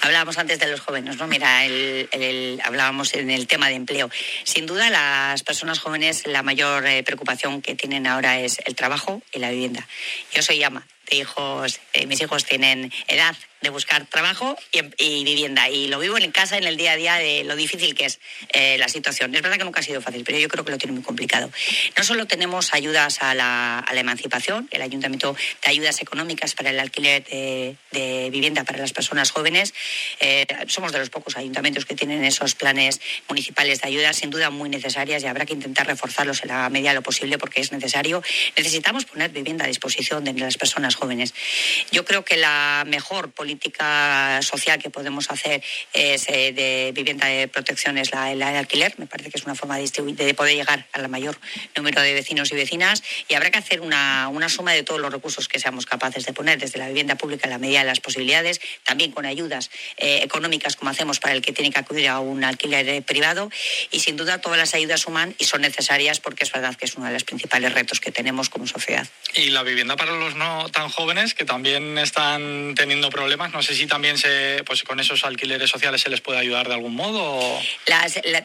Hablábamos 0.02 0.38
antes 0.38 0.60
de 0.60 0.67
los 0.67 0.82
jóvenes, 0.82 1.17
¿no? 1.17 1.28
Mira, 1.28 1.62
hablábamos 2.63 3.13
en 3.15 3.32
el 3.32 3.48
tema 3.48 3.70
de 3.70 3.76
empleo. 3.76 4.12
Sin 4.44 4.67
duda, 4.67 4.89
las 4.89 5.41
personas 5.41 5.80
jóvenes, 5.80 6.28
la 6.28 6.44
mayor 6.44 6.86
eh, 6.86 7.02
preocupación 7.02 7.62
que 7.62 7.76
tienen 7.76 8.06
ahora 8.06 8.39
es 8.39 8.60
el 8.65 8.76
trabajo 8.76 9.24
y 9.32 9.39
la 9.39 9.50
vivienda. 9.50 9.88
Yo 10.34 10.44
soy 10.44 10.63
ama 10.63 10.86
de 11.10 11.17
hijos, 11.17 11.80
eh, 11.94 12.06
mis 12.06 12.22
hijos 12.22 12.46
tienen 12.46 12.94
edad 13.08 13.36
de 13.62 13.69
buscar 13.69 14.06
trabajo 14.08 14.58
y, 14.71 15.24
vivienda. 15.24 15.69
Y 15.69 15.88
lo 15.88 16.00
vivo 16.00 16.17
en 16.17 16.32
casa, 16.32 16.58
en 16.58 16.63
el 16.63 16.78
día 16.78 16.93
a 16.93 16.95
día, 16.95 17.15
de 17.15 17.43
lo 17.43 17.56
difícil 17.56 17.93
que 17.93 18.06
es 18.06 18.19
eh, 18.54 18.78
la 18.80 18.88
situación. 18.88 19.34
Es 19.36 19.41
verdad 19.41 19.58
que 19.58 19.63
nunca 19.63 19.82
ha 19.82 19.84
sido 19.84 20.02
fácil, 20.02 20.24
pero 20.24 20.39
yo 20.39 20.47
creo 20.50 20.65
que 20.65 20.71
lo 20.71 20.78
tiene 20.78 20.93
muy 20.93 21.04
complicado. 21.04 21.52
No 21.95 22.04
solo 22.04 22.26
tenemos 22.26 22.74
ayudas 22.74 23.21
a 23.21 23.36
la, 23.36 23.86
emancipación, 23.91 24.67
el 24.71 24.82
ayuntamiento 24.82 25.36
de 25.63 25.69
ayudas 25.69 26.02
económicas 26.02 26.56
para 26.56 26.71
el 26.71 26.80
alquiler 26.80 27.24
de, 27.24 28.30
vivienda 28.32 28.63
para 28.63 28.80
las 28.80 28.93
personas 28.93 29.30
jóvenes. 29.30 29.74
Eh, 30.19 30.47
somos 30.67 30.91
de 30.91 31.00
los 31.00 31.10
pocos 31.10 31.38
ayuntamientos 31.38 31.86
que 31.86 31.93
tienen 31.93 32.24
esos 32.24 32.56
planes 32.56 33.00
municipales 33.30 33.82
de 33.82 33.88
ayuda, 33.88 34.13
sin 34.13 34.32
duda 34.32 34.50
muy 34.50 34.69
necesarias 34.69 35.21
y 35.24 35.28
habrá 35.28 35.45
que 35.45 35.54
intentar 35.54 35.86
reforzarlos 35.86 36.41
en 36.41 36.50
la 36.50 36.69
medida 36.69 36.89
de 36.89 36.95
lo 36.95 37.04
posible 37.04 37.38
porque 37.38 37.62
es 37.62 37.71
necesario. 37.71 38.24
Necesitamos 38.58 39.06
poner 39.06 39.30
vivienda 39.30 39.65
a 39.65 39.67
disposición 39.67 40.24
de 40.24 40.34
las 40.34 40.58
personas 40.58 40.95
jóvenes. 40.95 41.36
Yo 41.91 42.06
creo 42.06 42.26
que 42.26 42.38
la 42.38 42.84
mejor 42.88 43.32
política 43.32 43.51
política 43.52 44.40
social 44.44 44.80
que 44.80 44.90
podemos 44.90 45.30
hacer 45.30 45.62
eh, 45.94 46.54
de 46.56 46.92
vivienda 46.94 47.28
de 47.28 47.50
protección 47.50 47.98
es 47.98 48.12
la, 48.14 48.34
de 48.34 48.58
alquiler. 48.58 48.94
Me 48.98 49.08
parece 49.08 49.30
que 49.30 49.38
es 49.38 49.44
una 49.44 49.56
forma 49.56 49.78
de, 49.78 49.84
de 49.90 50.34
poder 50.34 50.56
llegar 50.56 50.88
al 50.94 51.10
mayor 51.10 51.38
número 51.76 52.02
de 52.02 52.14
vecinos 52.14 52.50
y 52.54 52.56
vecinas 52.56 53.04
y 53.28 53.34
habrá 53.34 53.52
que 53.52 53.60
hacer 53.60 53.82
una, 53.82 54.30
una 54.30 54.48
suma 54.48 54.72
de 54.72 54.84
todos 54.84 55.02
los 55.02 55.12
recursos 55.12 55.50
que 55.50 55.60
seamos 55.60 55.86
capaces 55.86 56.26
de 56.26 56.32
poner 56.32 56.60
desde 56.60 56.80
la 56.80 56.88
vivienda 56.88 57.16
pública 57.16 57.48
en 57.48 57.50
la 57.50 57.58
medida 57.58 57.80
de 57.80 57.86
las 57.86 58.00
posibilidades, 58.00 58.62
también 58.86 59.12
con 59.12 59.26
ayudas 59.26 59.70
eh, 59.98 60.22
económicas 60.24 60.78
como 60.78 60.92
hacemos 60.92 61.20
para 61.20 61.34
el 61.34 61.42
que 61.42 61.52
tiene 61.52 61.72
que 61.72 61.80
acudir 61.80 62.08
a 62.08 62.20
un 62.20 62.46
alquiler 62.46 62.88
eh, 62.88 63.02
privado 63.02 63.52
y 63.92 64.00
sin 64.00 64.16
duda 64.16 64.40
todas 64.40 64.58
las 64.58 64.74
ayudas 64.76 65.02
suman 65.02 65.36
y 65.40 65.46
son 65.46 65.62
necesarias 65.62 66.22
porque 66.22 66.46
es 66.46 66.52
verdad 66.54 66.76
que 66.76 66.86
es 66.86 66.96
uno 66.96 67.08
de 67.08 67.14
los 67.14 67.26
principales 67.26 67.74
retos 67.74 68.00
que 68.00 68.12
tenemos 68.12 68.50
como 68.50 68.66
sociedad. 68.66 69.08
Y 69.34 69.50
la 69.50 69.64
vivienda 69.64 69.98
para 69.98 70.14
los 70.14 70.36
no 70.36 70.70
tan 70.70 70.88
jóvenes 70.88 71.34
que 71.34 71.44
también 71.44 71.98
están 71.98 72.76
teniendo 72.76 73.10
problemas 73.10 73.40
no 73.49 73.62
sé 73.62 73.75
si 73.75 73.88
también 73.88 74.17
se, 74.17 74.63
pues 74.65 74.84
con 74.84 74.99
esos 74.99 75.23
alquileres 75.23 75.69
sociales 75.69 76.01
se 76.01 76.10
les 76.10 76.21
puede 76.21 76.39
ayudar 76.39 76.67
de 76.67 76.73
algún 76.73 76.95
modo. 76.95 77.39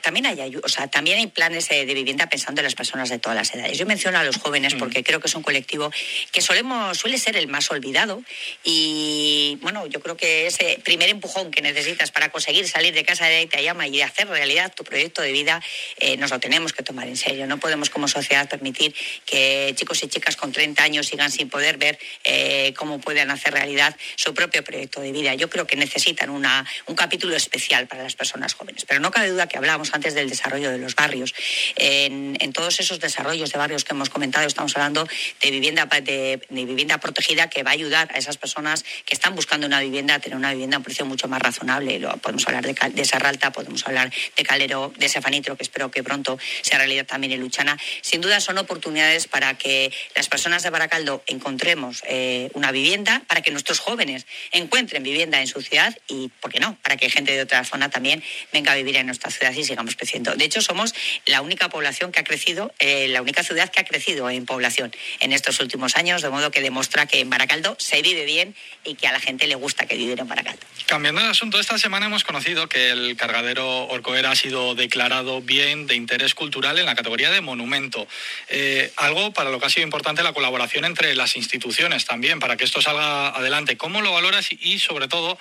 también 0.02 0.26
hay, 0.26 0.56
o 0.62 0.68
sea, 0.68 0.88
también 0.88 1.18
hay 1.18 1.26
planes 1.26 1.70
eh, 1.70 1.86
de 1.86 1.94
vivienda 1.94 2.28
pensando 2.28 2.60
en 2.60 2.64
las 2.64 2.74
personas 2.74 3.08
de 3.08 3.18
todas 3.18 3.36
las 3.36 3.54
edades. 3.54 3.76
Yo 3.78 3.86
menciono 3.86 4.18
a 4.18 4.24
los 4.24 4.36
jóvenes 4.36 4.74
mm. 4.74 4.78
porque 4.78 5.02
creo 5.02 5.20
que 5.20 5.28
es 5.28 5.34
un 5.34 5.42
colectivo 5.42 5.90
que 6.32 6.40
solemos, 6.40 6.96
suele 6.96 7.18
ser 7.18 7.36
el 7.36 7.48
más 7.48 7.70
olvidado 7.70 8.22
y 8.64 9.58
bueno, 9.60 9.86
yo 9.86 10.00
creo 10.00 10.16
que 10.16 10.46
ese 10.46 10.78
primer 10.84 11.08
empujón 11.08 11.50
que 11.50 11.62
necesitas 11.62 12.10
para 12.10 12.30
conseguir 12.30 12.68
salir 12.68 12.94
de 12.94 13.04
casa 13.04 13.26
de 13.26 13.46
llama 13.62 13.86
y 13.86 14.00
hacer 14.02 14.28
realidad 14.28 14.72
tu 14.74 14.84
proyecto 14.84 15.22
de 15.22 15.32
vida 15.32 15.62
eh, 15.98 16.16
nos 16.16 16.30
lo 16.30 16.38
tenemos 16.40 16.72
que 16.72 16.82
tomar 16.82 17.08
en 17.08 17.16
serio. 17.16 17.46
No 17.46 17.58
podemos 17.58 17.90
como 17.90 18.08
sociedad 18.08 18.48
permitir 18.48 18.94
que 19.24 19.72
chicos 19.74 20.02
y 20.02 20.08
chicas 20.08 20.36
con 20.36 20.52
30 20.52 20.82
años 20.82 21.06
sigan 21.06 21.30
sin 21.30 21.48
poder 21.48 21.78
ver 21.78 21.98
eh, 22.24 22.72
cómo 22.76 23.00
pueden 23.00 23.30
hacer 23.30 23.52
realidad 23.52 23.96
su 24.16 24.34
propio 24.34 24.62
proyecto 24.62 24.85
de 25.00 25.12
vida. 25.12 25.34
Yo 25.34 25.50
creo 25.50 25.66
que 25.66 25.76
necesitan 25.76 26.30
una, 26.30 26.64
un 26.86 26.94
capítulo 26.94 27.36
especial 27.36 27.86
para 27.86 28.02
las 28.02 28.14
personas 28.14 28.54
jóvenes. 28.54 28.84
Pero 28.86 29.00
no 29.00 29.10
cabe 29.10 29.28
duda 29.28 29.46
que 29.46 29.58
hablábamos 29.58 29.92
antes 29.94 30.14
del 30.14 30.28
desarrollo 30.28 30.70
de 30.70 30.78
los 30.78 30.94
barrios. 30.94 31.34
En, 31.76 32.36
todos 32.52 32.80
esos 32.80 33.00
desarrollos 33.00 33.52
de 33.52 33.58
barrios 33.58 33.84
que 33.84 33.92
hemos 33.92 34.08
comentado, 34.08 34.46
estamos 34.46 34.74
hablando 34.76 35.06
de 35.42 35.50
vivienda, 35.50 35.84
de, 35.86 36.40
vivienda 36.48 36.98
protegida 36.98 37.50
que 37.50 37.62
va 37.62 37.70
a 37.70 37.74
ayudar 37.74 38.08
a 38.14 38.18
esas 38.18 38.38
personas 38.38 38.84
que 39.04 39.14
están 39.14 39.34
buscando 39.34 39.66
una 39.66 39.80
vivienda 39.80 40.14
a 40.14 40.20
tener 40.20 40.38
una 40.38 40.52
vivienda 40.52 40.76
a 40.76 40.78
un 40.78 40.84
precio 40.84 41.04
mucho 41.04 41.28
más 41.28 41.42
razonable. 41.42 42.00
podemos 42.22 42.46
hablar 42.46 42.64
de, 42.64 42.74
de 42.90 43.04
Serralta, 43.04 43.52
podemos 43.52 43.86
hablar 43.86 44.10
de 44.36 44.42
Calero, 44.44 44.92
de 44.96 45.08
Sefanitro, 45.08 45.56
que 45.56 45.64
espero 45.64 45.90
que 45.90 46.02
pronto 46.02 46.38
sea 46.62 46.78
realidad 46.78 47.04
también 47.04 47.32
en 47.32 47.40
Luchana. 47.40 47.76
Sin 48.00 48.20
duda 48.20 48.40
son 48.40 48.56
oportunidades 48.56 49.26
para 49.26 49.58
que 49.58 49.92
las 50.14 50.28
personas 50.28 50.62
de 50.62 50.70
Baracaldo 50.70 51.22
encontremos 51.26 52.02
eh, 52.06 52.50
una 52.54 52.72
vivienda, 52.72 53.22
para 53.26 53.42
que 53.42 53.50
nuestros 53.50 53.80
jóvenes 53.80 54.26
encuentren 54.52 54.75
encuentren 54.76 55.02
vivienda 55.02 55.40
en 55.40 55.46
su 55.46 55.62
ciudad 55.62 55.96
y, 56.06 56.28
¿por 56.40 56.52
qué 56.52 56.60
no?, 56.60 56.76
para 56.82 56.98
que 56.98 57.08
gente 57.08 57.32
de 57.32 57.40
otra 57.40 57.64
zona 57.64 57.88
también 57.88 58.22
venga 58.52 58.72
a 58.72 58.74
vivir 58.74 58.96
en 58.96 59.06
nuestra 59.06 59.30
ciudad 59.30 59.50
y 59.52 59.64
sigamos 59.64 59.96
creciendo. 59.96 60.34
De 60.34 60.44
hecho, 60.44 60.60
somos 60.60 60.94
la 61.24 61.40
única 61.40 61.70
población 61.70 62.12
que 62.12 62.20
ha 62.20 62.24
crecido, 62.24 62.74
eh, 62.78 63.08
la 63.08 63.22
única 63.22 63.42
ciudad 63.42 63.70
que 63.70 63.80
ha 63.80 63.84
crecido 63.84 64.28
en 64.28 64.44
población 64.44 64.92
en 65.20 65.32
estos 65.32 65.60
últimos 65.60 65.96
años, 65.96 66.20
de 66.20 66.28
modo 66.28 66.50
que 66.50 66.60
demuestra 66.60 67.06
que 67.06 67.20
en 67.20 67.30
Baracaldo 67.30 67.74
se 67.78 68.02
vive 68.02 68.26
bien 68.26 68.54
y 68.84 68.96
que 68.96 69.08
a 69.08 69.12
la 69.12 69.20
gente 69.20 69.46
le 69.46 69.54
gusta 69.54 69.86
que 69.86 69.96
vivir 69.96 70.20
en 70.20 70.28
Baracaldo. 70.28 70.60
Cambiando 70.84 71.22
de 71.22 71.28
asunto, 71.28 71.58
esta 71.58 71.78
semana 71.78 72.06
hemos 72.06 72.24
conocido 72.24 72.68
que 72.68 72.90
el 72.90 73.16
cargadero 73.16 73.86
Orcoera 73.86 74.32
ha 74.32 74.36
sido 74.36 74.74
declarado 74.74 75.40
bien 75.40 75.86
de 75.86 75.94
interés 75.94 76.34
cultural 76.34 76.78
en 76.78 76.84
la 76.84 76.94
categoría 76.94 77.30
de 77.30 77.40
monumento. 77.40 78.06
Eh, 78.48 78.92
algo 78.96 79.32
para 79.32 79.48
lo 79.48 79.58
que 79.58 79.66
ha 79.66 79.70
sido 79.70 79.84
importante 79.84 80.22
la 80.22 80.34
colaboración 80.34 80.84
entre 80.84 81.14
las 81.14 81.34
instituciones 81.36 82.04
también, 82.04 82.40
para 82.40 82.58
que 82.58 82.64
esto 82.64 82.82
salga 82.82 83.28
adelante. 83.28 83.78
¿Cómo 83.78 84.02
lo 84.02 84.12
valoras 84.12 84.52
y 84.60 84.78
sobre 84.78 85.08
todo, 85.08 85.38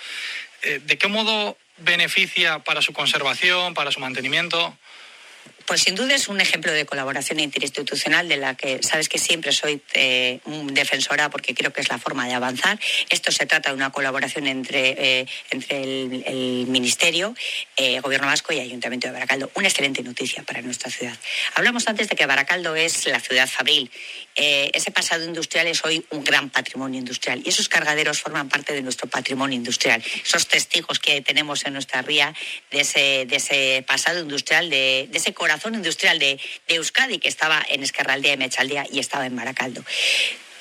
eh, 0.61 0.79
¿de 0.83 0.97
qué 0.97 1.07
modo 1.07 1.57
beneficia 1.77 2.59
para 2.59 2.81
su 2.81 2.93
conservación, 2.93 3.73
para 3.73 3.91
su 3.91 3.99
mantenimiento? 3.99 4.77
Pues 5.65 5.81
sin 5.81 5.95
duda 5.95 6.13
es 6.13 6.27
un 6.27 6.39
ejemplo 6.39 6.71
de 6.71 6.85
colaboración 6.85 7.39
interinstitucional 7.39 8.29
de 8.29 8.37
la 8.37 8.53
que 8.53 8.83
sabes 8.83 9.09
que 9.09 9.17
siempre 9.17 9.51
soy 9.51 9.81
eh, 9.93 10.39
defensora 10.71 11.31
porque 11.31 11.55
creo 11.55 11.73
que 11.73 11.81
es 11.81 11.89
la 11.89 11.97
forma 11.97 12.27
de 12.27 12.35
avanzar. 12.35 12.79
Esto 13.09 13.31
se 13.31 13.47
trata 13.47 13.69
de 13.69 13.75
una 13.75 13.91
colaboración 13.91 14.45
entre, 14.45 15.21
eh, 15.21 15.25
entre 15.49 15.81
el, 15.81 16.67
Ministerio, 16.67 17.33
eh, 17.77 17.99
Gobierno 18.01 18.27
Vasco 18.27 18.53
y 18.53 18.59
Ayuntamiento 18.59 19.07
de 19.07 19.13
Baracaldo. 19.13 19.49
Una 19.55 19.67
excelente 19.67 20.03
noticia 20.03 20.43
para 20.43 20.61
nuestra 20.61 20.91
ciudad. 20.91 21.17
Hablamos 21.55 21.87
antes 21.87 22.09
de 22.09 22.15
que 22.15 22.27
Baracaldo 22.27 22.75
es 22.75 23.07
la 23.07 23.19
ciudad 23.19 23.47
fabril. 23.47 23.89
ese 24.35 24.91
pasado 24.91 25.23
industrial 25.23 25.65
es 25.67 25.83
hoy 25.85 26.05
un 26.11 26.23
gran 26.23 26.49
patrimonio 26.49 26.99
industrial 26.99 27.41
y 27.45 27.49
esos 27.49 27.69
cargaderos 27.69 28.19
forman 28.19 28.49
parte 28.49 28.73
de 28.73 28.81
nuestro 28.81 29.07
patrimonio 29.07 29.55
industrial. 29.55 30.03
Esos 30.23 30.47
testigos 30.47 30.99
que 30.99 31.21
tenemos 31.21 31.65
en 31.65 31.73
nuestra 31.73 32.01
ría 32.01 32.35
de 32.69 32.81
ese, 32.81 33.83
pasado 33.87 34.19
industrial, 34.19 34.69
de, 34.69 35.07
de 35.09 35.17
ese 35.17 35.33
corazón 35.33 35.54
industrial 35.77 36.19
de, 36.19 36.39
Euskadi, 36.67 37.19
que 37.19 37.27
estaba 37.27 37.63
en 37.69 37.83
Escarraldea 37.83 38.33
y 38.33 38.37
Mechaldea 38.37 38.85
y 38.91 38.99
estaba 38.99 39.25
en 39.25 39.35
Maracaldo. 39.35 39.83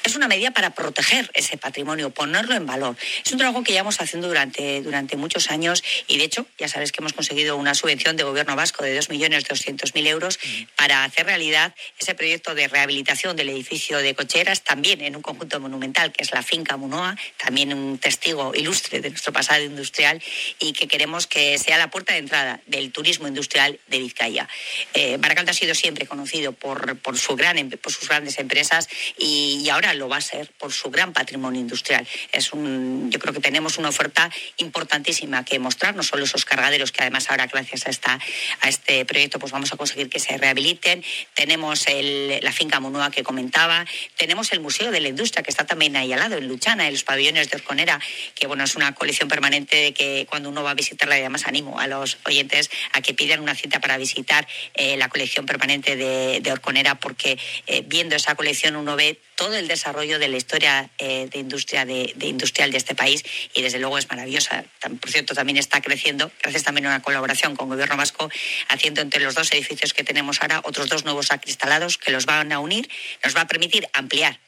Es 0.05 0.17
una 0.17 0.29
medida 0.29 0.51
para 0.51 0.71
proteger 0.71 1.31
ese 1.35 1.57
patrimonio, 1.57 2.11
ponerlo 2.11 2.55
en 2.55 2.67
valor. 2.67 2.97
Es 3.25 3.33
un 3.33 3.39
trabajo 3.39 3.65
que 3.65 3.73
llevamos 3.73 4.01
haciendo 4.01 4.29
durante, 4.29 4.83
durante 4.83 5.17
muchos 5.17 5.51
años 5.51 5.83
y, 6.07 6.19
de 6.19 6.25
hecho, 6.25 6.47
ya 6.59 6.69
sabes 6.69 6.93
que 6.93 7.01
hemos 7.01 7.13
conseguido 7.13 7.57
una 7.57 7.75
subvención 7.75 8.17
de 8.17 8.23
gobierno 8.23 8.55
vasco 8.55 8.85
de 8.85 8.99
2.200.000 8.99 10.07
euros 10.07 10.39
para 10.77 11.05
hacer 11.05 11.27
realidad 11.27 11.75
ese 11.99 12.15
proyecto 12.15 12.55
de 12.55 12.69
rehabilitación 12.69 13.37
del 13.37 13.49
edificio 13.49 13.99
de 13.99 14.15
cocheras, 14.15 14.63
también 14.63 15.01
en 15.01 15.17
un 15.17 15.23
conjunto 15.23 15.59
monumental 15.59 16.13
que 16.13 16.23
es 16.23 16.33
la 16.33 16.43
finca 16.43 16.77
Munoa, 16.77 17.17
también 17.37 17.73
un 17.73 17.99
testigo 17.99 18.53
ilustre 18.55 19.01
de 19.01 19.11
nuestro 19.11 19.33
pasado 19.33 19.63
industrial 19.65 20.23
y 20.59 20.73
que 20.73 20.87
queremos 20.87 21.27
que 21.27 21.59
sea 21.59 21.79
la 21.79 21.91
puerta 21.91 22.13
de 22.13 22.19
entrada 22.19 22.61
del 22.67 22.93
turismo 22.93 23.27
industrial 23.27 23.81
de 23.89 23.99
Vizcaya. 23.99 24.49
Eh, 24.93 25.17
Baracaldo 25.19 25.53
ha 25.53 25.55
sido 25.55 25.75
siempre 25.75 26.07
conocido 26.07 26.53
por, 26.53 26.99
por, 26.99 27.19
su 27.19 27.37
gran, 27.37 27.71
por 27.71 27.93
sus 27.93 28.09
grandes 28.09 28.39
empresas 28.39 28.89
y, 29.17 29.63
y, 29.65 29.71
ahora 29.71 29.94
lo 29.95 30.09
va 30.09 30.19
a 30.19 30.21
ser 30.21 30.51
por 30.59 30.73
su 30.73 30.91
gran 30.91 31.13
patrimonio 31.13 31.61
industrial. 31.61 32.07
Es 32.33 32.53
un, 32.53 33.11
yo 33.11 33.19
creo 33.19 33.33
que 33.33 33.41
tenemos 33.41 33.79
una 33.79 33.89
oferta 33.89 34.31
importantísima 34.57 35.45
que 35.45 35.59
mostrar, 35.59 35.95
no 35.95 36.03
solo 36.03 36.25
esos 36.25 36.45
cargaderos 36.45 36.93
que 36.93 37.03
además 37.03 37.31
ahora 37.31 37.47
gracias 37.47 37.87
a, 37.87 37.91
esta, 37.91 38.19
a 38.61 38.69
este 38.69 39.05
proyecto 39.05 39.39
pues 39.39 39.53
vamos 39.53 39.73
a 39.73 39.77
conseguir 39.77 40.09
que 40.09 40.19
se 40.19 40.37
rehabiliten. 40.37 41.05
Tenemos 41.35 41.85
la 41.89 42.53
finca 42.53 42.81
Munua 42.81 43.11
que 43.11 43.23
comentaba, 43.23 43.85
tenemos 44.17 44.53
el 44.53 44.61
Museo 44.61 44.91
de 44.91 45.01
la 45.01 45.09
Industria 45.09 45.43
que 45.43 45.51
está 45.51 45.67
también 45.67 45.97
ahí 45.97 46.13
al 46.13 46.21
lado, 46.21 46.37
en 46.37 46.49
Luchana, 46.49 46.87
en 46.87 46.93
los 46.93 47.05
pabellones 47.05 47.51
de 47.51 47.57
Orconera, 47.57 48.01
que 48.35 48.47
bueno, 48.47 48.65
es 48.65 48.77
una 48.77 48.95
colección 48.95 49.29
permanente 49.29 49.77
de 49.77 49.95
que 49.95 50.27
cuando 50.29 50.49
uno 50.49 50.63
va 50.63 50.71
a 50.71 50.75
visitarla, 50.75 51.15
además 51.17 51.47
animo 51.47 51.79
a 51.79 51.87
los 51.87 52.19
oyentes 52.27 52.71
a 52.93 53.01
que 53.01 53.15
pidan 53.15 53.41
una 53.41 53.55
cita 53.55 53.81
para 53.81 53.97
visitar 53.97 54.47
eh, 54.75 54.97
la 54.97 55.09
colección 55.09 55.47
permanente 55.47 55.97
de, 55.97 56.41
de 56.41 56.53
Orconera, 56.53 56.95
porque 56.97 57.39
eh, 57.67 57.83
viendo 57.87 58.17
esa 58.17 58.35
colección 58.35 58.77
uno 58.77 58.97
ve 58.97 59.19
todo 59.37 59.55
el 59.55 59.69
desarrollo 59.69 60.19
de 60.19 60.29
la 60.29 60.37
historia 60.37 60.91
eh, 60.99 61.29
de 61.31 61.39
industria 61.39 61.85
de, 61.85 62.13
de, 62.17 62.27
industrial 62.27 62.71
de 62.71 62.79
este 62.79 62.95
país 62.95 63.25
y 63.55 63.63
desde 63.63 63.79
luego 63.79 63.99
es 63.99 64.09
maravillosa. 64.09 64.65
Por 65.01 65.11
cierto, 65.11 65.35
también 65.35 65.59
está 65.59 65.81
creciendo, 65.81 66.31
gracias 66.43 66.63
también 66.63 66.87
a 66.87 66.91
una 66.91 67.03
colaboración 67.03 67.57
con 67.57 67.69
el 67.69 67.75
Gobierno 67.75 67.97
Vasco, 67.97 68.31
haciendo 68.69 69.01
entre 69.01 69.23
los 69.23 69.35
dos 69.35 69.53
edificios 69.53 69.93
que 69.93 70.05
tenemos 70.05 70.41
ahora 70.43 70.61
otros 70.65 70.89
dos 70.89 71.05
nuevos 71.05 71.31
acristalados 71.31 71.99
que 71.99 72.13
los 72.13 72.27
van 72.27 72.53
a 72.53 72.59
unir, 72.59 72.89
nos 73.25 73.37
va 73.37 73.43
a 73.43 73.47
permitir 73.47 73.89
ampliar 73.93 74.39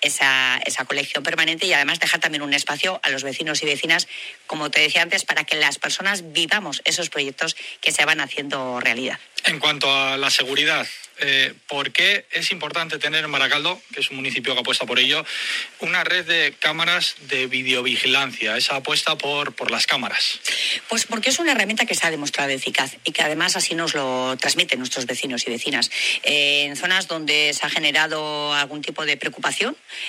esa, 0.00 0.58
esa, 0.64 0.84
colección 0.84 1.22
permanente 1.22 1.66
y 1.66 1.72
además 1.72 2.00
dejar 2.00 2.20
también 2.20 2.42
un 2.42 2.54
espacio 2.54 3.00
a 3.02 3.10
los 3.10 3.22
vecinos 3.22 3.62
y 3.62 3.66
vecinas, 3.66 4.08
como 4.46 4.70
te 4.70 4.80
decía 4.80 5.02
antes, 5.02 5.24
para 5.24 5.44
que 5.44 5.56
las 5.56 5.78
personas 5.78 6.32
vivamos 6.32 6.82
esos 6.84 7.10
proyectos 7.10 7.56
que 7.80 7.92
se 7.92 8.04
van 8.04 8.20
haciendo 8.20 8.80
realidad. 8.80 9.18
En 9.44 9.58
cuanto 9.58 9.90
a 9.90 10.16
la 10.16 10.30
seguridad, 10.30 10.86
eh, 11.22 11.52
¿por 11.66 11.92
qué 11.92 12.26
es 12.30 12.50
importante 12.50 12.98
tener 12.98 13.24
en 13.24 13.30
Maracaldo, 13.30 13.80
que 13.92 14.00
es 14.00 14.10
un 14.10 14.16
municipio 14.16 14.54
que 14.54 14.60
apuesta 14.60 14.86
por 14.86 14.98
ello, 14.98 15.24
una 15.80 16.02
red 16.02 16.24
de 16.26 16.54
cámaras 16.58 17.16
de 17.28 17.46
videovigilancia, 17.46 18.56
esa 18.56 18.76
apuesta 18.76 19.16
por, 19.16 19.54
por 19.54 19.70
las 19.70 19.86
cámaras? 19.86 20.40
Pues 20.88 21.04
porque 21.04 21.28
es 21.28 21.38
una 21.38 21.52
herramienta 21.52 21.84
que 21.84 21.94
se 21.94 22.06
ha 22.06 22.10
demostrado 22.10 22.50
eficaz 22.50 22.96
y 23.04 23.12
que 23.12 23.22
además 23.22 23.56
así 23.56 23.74
nos 23.74 23.94
lo 23.94 24.36
transmiten 24.38 24.78
nuestros 24.78 25.06
vecinos 25.06 25.46
y 25.46 25.50
vecinas. 25.50 25.90
Eh, 26.22 26.64
en 26.64 26.76
zonas 26.76 27.06
donde 27.06 27.52
se 27.52 27.66
ha 27.66 27.70
generado 27.70 28.54
algún 28.54 28.80
tipo 28.80 29.04
de 29.04 29.16
preocupación 29.16 29.59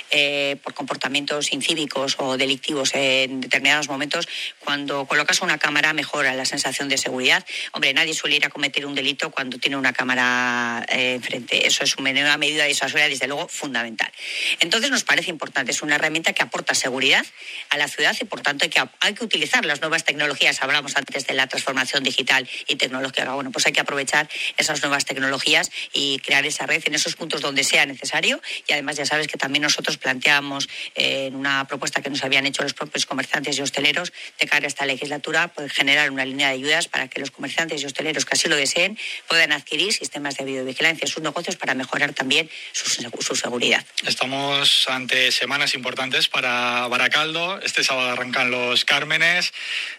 eh, 0.09 0.57
por 0.63 0.73
comportamientos 0.73 1.51
incívicos 1.51 2.15
o 2.19 2.37
delictivos 2.37 2.93
en 2.93 3.41
determinados 3.41 3.89
momentos, 3.89 4.27
cuando 4.59 5.05
colocas 5.05 5.41
una 5.41 5.57
cámara 5.57 5.93
mejora 5.93 6.33
la 6.33 6.45
sensación 6.45 6.89
de 6.89 6.97
seguridad. 6.97 7.45
Hombre, 7.73 7.93
nadie 7.93 8.13
suele 8.13 8.37
ir 8.37 8.45
a 8.45 8.49
cometer 8.49 8.85
un 8.85 8.95
delito 8.95 9.31
cuando 9.31 9.57
tiene 9.57 9.77
una 9.77 9.93
cámara 9.93 10.85
eh, 10.89 11.15
enfrente. 11.15 11.67
Eso 11.67 11.83
es 11.83 11.95
una 11.97 12.37
medida 12.37 12.65
disuasoria, 12.65 13.07
desde 13.07 13.27
luego, 13.27 13.47
fundamental. 13.47 14.11
Entonces, 14.59 14.91
nos 14.91 15.03
parece 15.03 15.29
importante. 15.29 15.71
Es 15.71 15.81
una 15.81 15.95
herramienta 15.95 16.33
que 16.33 16.43
aporta 16.43 16.73
seguridad 16.73 17.25
a 17.69 17.77
la 17.77 17.87
ciudad 17.87 18.15
y, 18.19 18.25
por 18.25 18.41
tanto, 18.41 18.65
hay 18.65 18.69
que, 18.69 18.81
hay 18.99 19.13
que 19.13 19.23
utilizar 19.23 19.65
las 19.65 19.81
nuevas 19.81 20.03
tecnologías. 20.03 20.61
Hablamos 20.61 20.95
antes 20.95 21.27
de 21.27 21.33
la 21.33 21.47
transformación 21.47 22.03
digital 22.03 22.47
y 22.67 22.75
tecnológica. 22.75 23.33
Bueno, 23.33 23.51
pues 23.51 23.65
hay 23.65 23.73
que 23.73 23.81
aprovechar 23.81 24.29
esas 24.57 24.81
nuevas 24.81 25.05
tecnologías 25.05 25.71
y 25.93 26.19
crear 26.19 26.45
esa 26.45 26.65
red 26.65 26.81
en 26.85 26.95
esos 26.95 27.15
puntos 27.15 27.41
donde 27.41 27.63
sea 27.63 27.85
necesario. 27.85 28.41
Y 28.67 28.73
además, 28.73 28.97
ya 28.97 29.05
sabes 29.05 29.27
que 29.27 29.37
también 29.41 29.63
nosotros 29.63 29.97
planteamos 29.97 30.69
eh, 30.93 31.25
en 31.25 31.35
una 31.35 31.65
propuesta 31.65 32.01
que 32.01 32.11
nos 32.11 32.23
habían 32.23 32.45
hecho 32.45 32.61
los 32.61 32.73
propios 32.73 33.07
comerciantes 33.07 33.57
y 33.57 33.61
hosteleros 33.63 34.13
de 34.39 34.47
cara 34.47 34.65
a 34.65 34.67
esta 34.67 34.85
legislatura, 34.85 35.47
poder 35.47 35.71
generar 35.71 36.11
una 36.11 36.25
línea 36.25 36.49
de 36.49 36.53
ayudas 36.53 36.87
para 36.87 37.07
que 37.07 37.19
los 37.19 37.31
comerciantes 37.31 37.81
y 37.81 37.85
hosteleros 37.87 38.25
que 38.25 38.35
así 38.35 38.47
lo 38.47 38.55
deseen 38.55 38.99
puedan 39.27 39.51
adquirir 39.51 39.93
sistemas 39.93 40.37
de 40.37 40.45
videovigilancia 40.45 41.05
en 41.05 41.11
sus 41.11 41.23
negocios 41.23 41.55
para 41.55 41.73
mejorar 41.73 42.13
también 42.13 42.51
su, 42.71 42.87
su, 43.19 43.35
seguridad. 43.35 43.83
Estamos 44.05 44.87
ante 44.87 45.31
semanas 45.31 45.73
importantes 45.73 46.27
para 46.27 46.87
Baracaldo. 46.87 47.59
Este 47.61 47.83
sábado 47.83 48.11
arrancan 48.11 48.51
los 48.51 48.85
Cármenes. 48.85 49.53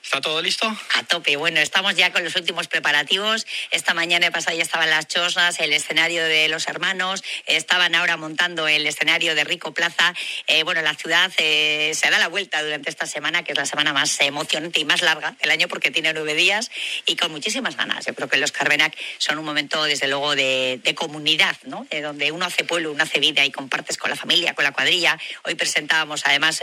¿Está 0.04 0.20
todo 0.20 0.40
listo? 0.40 0.68
A 0.94 1.02
tope. 1.02 1.34
Bueno, 1.36 1.58
estamos 1.58 1.96
ya 1.96 2.12
con 2.12 2.22
los 2.22 2.36
últimos 2.36 2.68
preparativos. 2.68 3.44
Esta 3.72 3.92
mañana 3.92 4.30
pasada 4.30 4.54
ya 4.54 4.62
estaban 4.62 4.88
las 4.88 5.08
chosnas, 5.08 5.58
el 5.58 5.72
escenario 5.72 6.22
de 6.22 6.46
los 6.48 6.68
hermanos. 6.68 7.24
Estaban 7.46 7.96
ahora 7.96 8.16
montando 8.16 8.68
el 8.68 8.86
escenario 8.86 9.31
de 9.34 9.44
Rico 9.44 9.72
Plaza. 9.72 10.14
Eh, 10.46 10.62
bueno, 10.62 10.82
la 10.82 10.94
ciudad 10.94 11.32
eh, 11.38 11.92
se 11.94 12.10
da 12.10 12.18
la 12.18 12.28
vuelta 12.28 12.62
durante 12.62 12.90
esta 12.90 13.06
semana, 13.06 13.42
que 13.42 13.52
es 13.52 13.58
la 13.58 13.66
semana 13.66 13.92
más 13.92 14.20
emocionante 14.20 14.80
y 14.80 14.84
más 14.84 15.02
larga 15.02 15.36
del 15.40 15.50
año 15.50 15.68
porque 15.68 15.90
tiene 15.90 16.12
nueve 16.12 16.34
días 16.34 16.70
y 17.06 17.16
con 17.16 17.30
muchísimas 17.30 17.76
ganas. 17.76 18.06
Yo 18.06 18.14
creo 18.14 18.28
que 18.28 18.36
los 18.36 18.52
Carmenac 18.52 18.96
son 19.18 19.38
un 19.38 19.44
momento, 19.44 19.84
desde 19.84 20.08
luego, 20.08 20.34
de, 20.34 20.80
de 20.82 20.94
comunidad, 20.94 21.56
¿no? 21.64 21.86
De 21.90 22.00
donde 22.00 22.32
uno 22.32 22.44
hace 22.44 22.64
pueblo, 22.64 22.92
uno 22.92 23.02
hace 23.02 23.20
vida 23.20 23.44
y 23.44 23.50
compartes 23.50 23.96
con 23.96 24.10
la 24.10 24.16
familia, 24.16 24.54
con 24.54 24.64
la 24.64 24.72
cuadrilla. 24.72 25.18
Hoy 25.44 25.54
presentábamos 25.54 26.22
además 26.24 26.62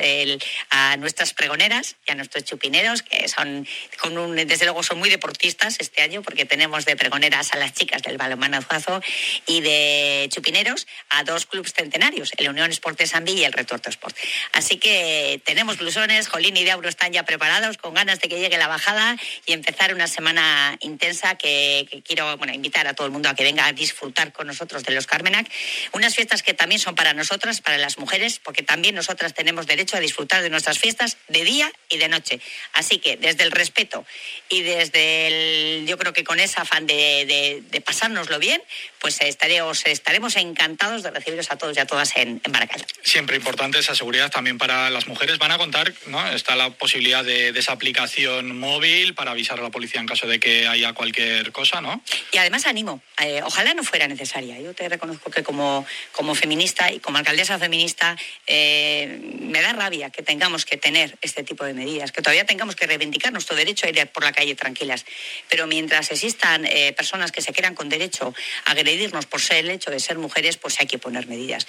a 0.70 0.98
nuestras 0.98 1.34
pregoneras 1.34 1.96
y 2.06 2.12
a 2.12 2.16
nuestros 2.16 2.44
chupineros, 2.44 3.02
que 3.04 3.28
son, 3.28 3.68
desde 4.36 4.66
luego, 4.66 4.84
son 4.84 5.00
muy 5.00 5.10
deportistas 5.10 5.78
este 5.80 6.02
año 6.02 6.22
porque 6.22 6.46
tenemos 6.46 6.86
de 6.86 6.96
pregoneras 6.96 7.54
a 7.54 7.58
las 7.58 7.74
chicas 7.74 8.02
del 8.02 8.18
balonmanazo 8.18 9.02
y 9.46 9.62
de 9.62 10.30
chupineros 10.32 10.88
a 11.10 11.24
dos 11.24 11.46
clubes 11.46 11.74
centenarios, 11.74 12.32
el 12.38 12.50
Unión 12.60 12.72
Sport 12.72 13.00
y 13.28 13.44
el 13.44 13.54
Retorto 13.54 13.90
Sport. 13.90 14.16
Así 14.54 14.78
que 14.78 15.42
tenemos 15.46 15.78
blusones, 15.78 16.28
Jolín 16.28 16.58
y 16.58 16.64
Diablo 16.64 16.90
están 16.90 17.14
ya 17.14 17.24
preparados 17.24 17.78
con 17.78 17.94
ganas 17.94 18.20
de 18.20 18.28
que 18.28 18.40
llegue 18.40 18.58
la 18.58 18.68
bajada 18.68 19.18
y 19.46 19.54
empezar 19.54 19.94
una 19.94 20.08
semana 20.08 20.78
intensa 20.82 21.36
que, 21.36 21.88
quiero 22.06 22.38
invitar 22.54 22.88
a 22.88 22.94
todo 22.94 23.08
el 23.08 23.14
mundo 23.14 23.30
a 23.30 23.36
que 23.36 23.44
venga 23.44 23.66
a 23.66 23.74
disfrutar 23.74 24.34
con 24.34 24.48
nosotros 24.48 24.84
de 24.84 24.94
los 24.94 25.08
Carmenac. 25.08 25.50
Unas 25.94 26.16
fiestas 26.16 26.44
que 26.44 26.54
también 26.54 26.80
son 26.80 26.96
para 26.96 27.14
nosotras, 27.14 27.62
para 27.62 27.78
las 27.78 27.98
mujeres, 27.98 28.40
porque 28.44 28.64
también 28.64 28.96
nosotras 28.96 29.34
tenemos 29.34 29.68
derecho 29.68 29.98
a 29.98 30.00
disfrutar 30.00 30.42
de 30.42 30.50
nuestras 30.50 30.80
fiestas 30.80 31.18
de 31.28 31.44
día 31.44 31.72
y 31.90 31.98
de 31.98 32.08
noche. 32.10 32.42
Así 32.74 33.00
que 33.00 33.18
desde 33.18 33.44
el 33.44 33.52
respeto 33.52 34.06
y 34.50 34.62
desde 34.62 35.28
el, 35.28 35.88
yo 35.88 35.98
creo 35.98 36.14
que 36.14 36.24
con 36.24 36.40
ese 36.40 36.60
afán 36.60 36.86
de, 36.86 37.64
pasárnoslo 37.86 38.40
bien, 38.40 38.62
pues 39.00 39.20
estaremos 39.22 40.36
encantados 40.36 41.04
de 41.04 41.12
recibiros 41.12 41.52
a 41.52 41.58
todos 41.58 41.78
y 41.78 41.80
a 41.80 41.86
todas 41.86 42.16
en, 42.18 42.42
en 42.44 42.49
Siempre 43.04 43.36
importante 43.36 43.80
esa 43.80 43.96
seguridad 43.96 44.30
también 44.30 44.58
para 44.58 44.90
las 44.90 45.08
mujeres. 45.08 45.38
Van 45.38 45.52
a 45.52 45.58
contar, 45.58 45.94
¿no? 46.08 46.26
Está 46.32 46.56
la 46.56 46.70
posibilidad 46.72 47.24
de, 47.24 47.52
de 47.52 47.60
esa 47.60 47.72
aplicación 47.72 48.58
móvil 48.58 49.16
para 49.16 49.32
avisar 49.32 49.60
a 49.60 49.64
la 49.64 49.70
policía 49.70 50.02
en 50.02 50.08
caso 50.08 50.28
de 50.28 50.40
que 50.40 50.68
haya 50.68 50.94
cualquier 50.94 51.52
cosa, 51.52 51.82
¿no? 51.82 52.04
Y 52.32 52.38
además 52.38 52.66
animo, 52.66 53.02
eh, 53.20 53.42
ojalá 53.44 53.74
no 53.74 53.84
fuera 53.84 54.08
necesaria. 54.08 54.60
Yo 54.60 54.74
te 54.74 54.88
reconozco 54.88 55.32
que 55.32 55.44
como, 55.44 55.86
como 56.12 56.36
feminista 56.36 56.92
y 56.92 57.00
como 57.00 57.18
alcaldesa 57.18 57.58
feminista 57.60 58.16
eh, 58.48 59.20
me 59.40 59.62
da 59.62 59.74
rabia 59.74 60.10
que 60.10 60.24
tengamos 60.24 60.66
que 60.66 60.78
tener 60.78 61.18
este 61.22 61.44
tipo 61.44 61.66
de 61.66 61.74
medidas, 61.74 62.12
que 62.12 62.22
todavía 62.22 62.46
tengamos 62.46 62.76
que 62.76 62.88
reivindicar 62.88 63.34
nuestro 63.34 63.56
derecho 63.56 63.86
a 63.86 63.90
ir 63.90 64.08
por 64.08 64.24
la 64.24 64.32
calle 64.32 64.56
tranquilas. 64.56 65.06
Pero 65.50 65.68
mientras 65.68 66.12
existan 66.12 66.66
eh, 66.66 66.94
personas 66.94 67.32
que 67.32 67.42
se 67.42 67.52
quieran 67.52 67.76
con 67.76 67.90
derecho 67.90 68.34
a 68.66 68.72
agredirnos 68.72 69.26
por 69.26 69.42
ser 69.42 69.66
el 69.66 69.72
hecho 69.72 69.92
de 69.92 70.00
ser 70.00 70.18
mujeres, 70.18 70.58
pues 70.58 70.80
hay 70.80 70.88
que 70.88 71.00
poner 71.00 71.28
medidas. 71.28 71.68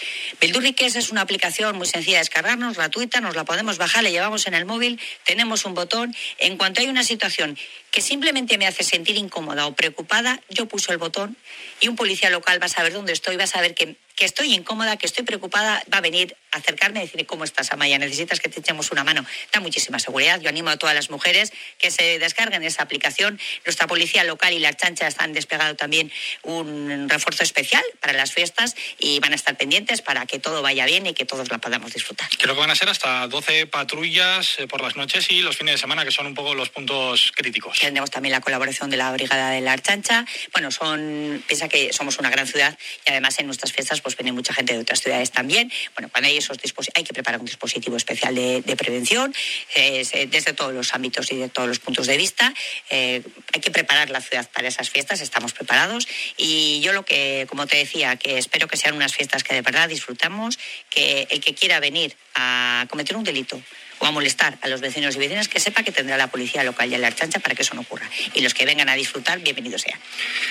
Bildurriques 0.61 0.95
es 0.97 1.11
una 1.11 1.23
aplicación 1.23 1.79
muy 1.79 1.87
sencilla 1.87 2.19
de 2.19 2.25
descargarnos, 2.25 2.77
gratuita, 2.77 3.23
nos 3.23 3.35
la 3.35 3.47
podemos 3.47 3.79
bajar, 3.79 4.03
le 4.03 4.11
llevamos 4.11 4.47
en 4.47 4.53
el 4.53 4.67
móvil, 4.67 5.01
tenemos 5.25 5.65
un 5.65 5.73
botón. 5.73 6.15
En 6.37 6.59
cuanto 6.59 6.83
hay 6.83 6.89
una 6.89 7.03
situación 7.03 7.57
que 7.91 8.01
simplemente 8.01 8.59
me 8.59 8.67
hace 8.67 8.85
sentir 8.85 9.17
incómoda 9.17 9.67
o 9.67 9.75
preocupada, 9.75 10.41
yo 10.49 10.67
puso 10.67 10.93
el 10.93 10.99
botón 10.99 11.37
y 11.81 11.89
un 11.89 11.97
policía 11.97 12.31
local 12.31 12.61
va 12.61 12.67
a 12.67 12.69
saber 12.69 12.93
dónde 12.93 13.13
estoy, 13.13 13.37
va 13.37 13.45
a 13.45 13.49
saber 13.49 13.75
que, 13.75 13.97
que 14.17 14.25
estoy 14.25 14.55
incómoda, 14.55 14.97
que 14.97 15.07
estoy 15.07 15.25
preocupada, 15.25 15.83
va 15.93 15.99
a 15.99 16.01
venir 16.01 16.37
a 16.53 16.59
acercarme 16.59 17.01
y 17.01 17.03
decirme 17.03 17.27
cómo 17.27 17.45
estás, 17.45 17.73
Amaya, 17.73 17.99
necesitas 17.99 18.41
que 18.41 18.49
te 18.49 18.61
echemos 18.61 18.91
una 18.91 19.05
mano. 19.05 19.25
Da 19.53 19.61
muchísima 19.61 19.99
seguridad. 19.99 20.41
Yo 20.41 20.49
animo 20.49 20.71
a 20.71 20.77
todas 20.77 20.95
las 20.95 21.11
mujeres 21.11 21.53
que 21.79 21.91
se 21.91 22.19
descarguen 22.19 22.63
esa 22.63 22.83
aplicación. 22.83 23.41
Nuestra 23.65 23.87
policía 23.87 24.25
local 24.25 24.53
y 24.53 24.59
la 24.59 24.75
chancha 24.75 25.09
han 25.19 25.33
desplegado 25.33 25.75
también 25.77 26.13
un 26.43 27.09
refuerzo 27.09 27.43
especial 27.43 27.83
para 28.01 28.13
las 28.13 28.33
fiestas 28.33 28.77
y 28.99 29.21
van 29.21 29.33
a 29.33 29.37
estar 29.37 29.57
pendientes 29.57 30.03
para 30.03 30.27
que 30.27 30.39
todo 30.39 30.63
vaya 30.63 30.87
bien 30.87 31.07
y 31.07 31.15
que 31.15 31.25
todos 31.25 31.51
la 31.51 31.59
podamos 31.59 31.93
disfrutar. 31.95 32.29
Creo 32.39 32.55
que 32.55 32.61
van 32.61 32.71
a 32.71 32.75
ser 32.75 32.89
hasta 32.89 33.27
12 33.27 33.67
patrullas 33.67 34.59
por 34.69 34.83
las 34.83 34.97
noches 34.97 35.31
y 35.31 35.41
los 35.41 35.57
fines 35.57 35.75
de 35.75 35.79
semana, 35.79 36.05
que 36.05 36.13
son 36.13 36.27
un 36.27 36.35
poco 36.35 36.55
los 36.55 36.71
puntos 36.71 37.33
críticos. 37.35 37.80
Tenemos 37.81 38.11
también 38.11 38.33
la 38.33 38.41
colaboración 38.41 38.91
de 38.91 38.99
la 38.99 39.11
Brigada 39.13 39.51
de 39.51 39.63
la 39.63 39.73
Archancha. 39.73 40.27
Bueno, 40.53 40.71
son, 40.71 41.43
piensa 41.47 41.69
que 41.69 41.93
somos 41.93 42.19
una 42.19 42.29
gran 42.29 42.47
ciudad 42.47 42.79
y 43.07 43.11
además 43.11 43.39
en 43.39 43.47
nuestras 43.47 43.73
fiestas 43.73 44.01
pues 44.03 44.17
viene 44.17 44.33
mucha 44.33 44.53
gente 44.53 44.75
de 44.75 44.81
otras 44.81 45.01
ciudades 45.01 45.31
también. 45.31 45.73
Bueno, 45.95 46.11
cuando 46.11 46.29
hay 46.29 46.37
esos 46.37 46.59
hay 46.95 47.05
que 47.05 47.15
preparar 47.15 47.41
un 47.41 47.47
dispositivo 47.47 47.97
especial 47.97 48.35
de, 48.35 48.77
prevención 48.77 49.35
eh, 49.75 50.07
desde 50.31 50.53
todos 50.53 50.73
los 50.73 50.95
ámbitos 50.95 51.33
y 51.33 51.37
de 51.37 51.49
todos 51.49 51.69
los 51.69 51.79
puntos 51.79 52.07
de 52.07 52.17
vista. 52.17 52.53
Eh, 52.91 53.23
hay 53.53 53.61
que 53.61 53.71
preparar 53.71 54.11
la 54.11 54.21
ciudad 54.21 54.49
para 54.51 54.69
esas 54.69 54.91
fiestas, 54.91 55.21
estamos 55.21 55.53
preparados 55.53 56.07
y 56.37 56.81
yo 56.81 56.93
lo 56.93 57.05
que, 57.05 57.47
como 57.49 57.67
te 57.67 57.79
decía, 57.79 58.17
que 58.17 58.39
espero 58.39 58.69
que 58.69 58.77
sean 58.77 58.95
unas 58.95 59.15
fiestas 59.15 59.43
que 59.43 59.55
de 59.55 59.63
verdad 59.63 59.89
disfrutamos, 59.89 60.59
que 60.91 61.27
el 61.31 61.41
que 61.41 61.55
quiera 61.55 61.81
venir 61.81 62.15
a 62.35 62.87
cometer 62.89 63.17
un 63.17 63.25
delito 63.25 63.61
o 64.01 64.07
a 64.07 64.11
molestar 64.11 64.59
a 64.63 64.69
los 64.69 64.81
vecinos 64.81 65.15
y 65.15 65.19
vecinas, 65.19 65.49
que 65.49 65.61
sepa 65.61 65.83
que 65.83 65.93
tendrá 65.93 66.17
la 66.17 66.27
policía 66.27 66.65
local 66.65 66.93
y 66.93 66.97
la 66.97 67.07
archancha 67.07 67.39
para 67.39 67.55
que 67.55 67.63
eso 67.63 67.75
no 67.75 67.83
ocurra. 67.83 68.09
Y 68.35 68.41
los 68.41 68.55
que 68.55 68.65
vengan 68.65 68.89
a 68.89 68.95
disfrutar, 68.95 69.39
bienvenidos 69.41 69.83
sean. 69.83 70.01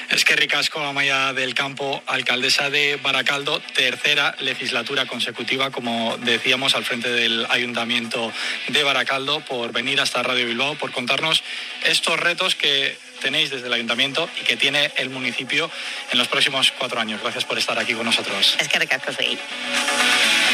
Es 0.09 0.23
que 0.23 0.35
ricasco 0.35 0.79
Amaya 0.79 1.33
del 1.33 1.55
Campo, 1.55 2.01
alcaldesa 2.05 2.69
de 2.69 2.97
Baracaldo, 2.97 3.59
tercera 3.73 4.35
legislatura 4.39 5.07
consecutiva, 5.07 5.71
como 5.71 6.17
decíamos, 6.17 6.75
al 6.75 6.85
frente 6.85 7.09
del 7.09 7.45
Ayuntamiento 7.49 8.31
de 8.67 8.83
Baracaldo, 8.83 9.41
por 9.41 9.71
venir 9.71 9.99
hasta 9.99 10.21
Radio 10.21 10.45
Bilbao, 10.45 10.75
por 10.75 10.91
contarnos 10.91 11.43
estos 11.85 12.19
retos 12.19 12.55
que 12.55 12.97
tenéis 13.19 13.49
desde 13.49 13.67
el 13.67 13.73
ayuntamiento 13.73 14.29
y 14.39 14.45
que 14.45 14.55
tiene 14.55 14.91
el 14.95 15.09
municipio 15.09 15.69
en 16.11 16.17
los 16.17 16.27
próximos 16.27 16.71
cuatro 16.77 16.99
años. 16.99 17.21
Gracias 17.21 17.45
por 17.45 17.57
estar 17.57 17.77
aquí 17.77 17.93
con 17.93 18.05
nosotros. 18.05 18.55
Es 18.59 18.67
que 18.67 18.79
ricasco 18.79 19.11
soy. 19.11 19.37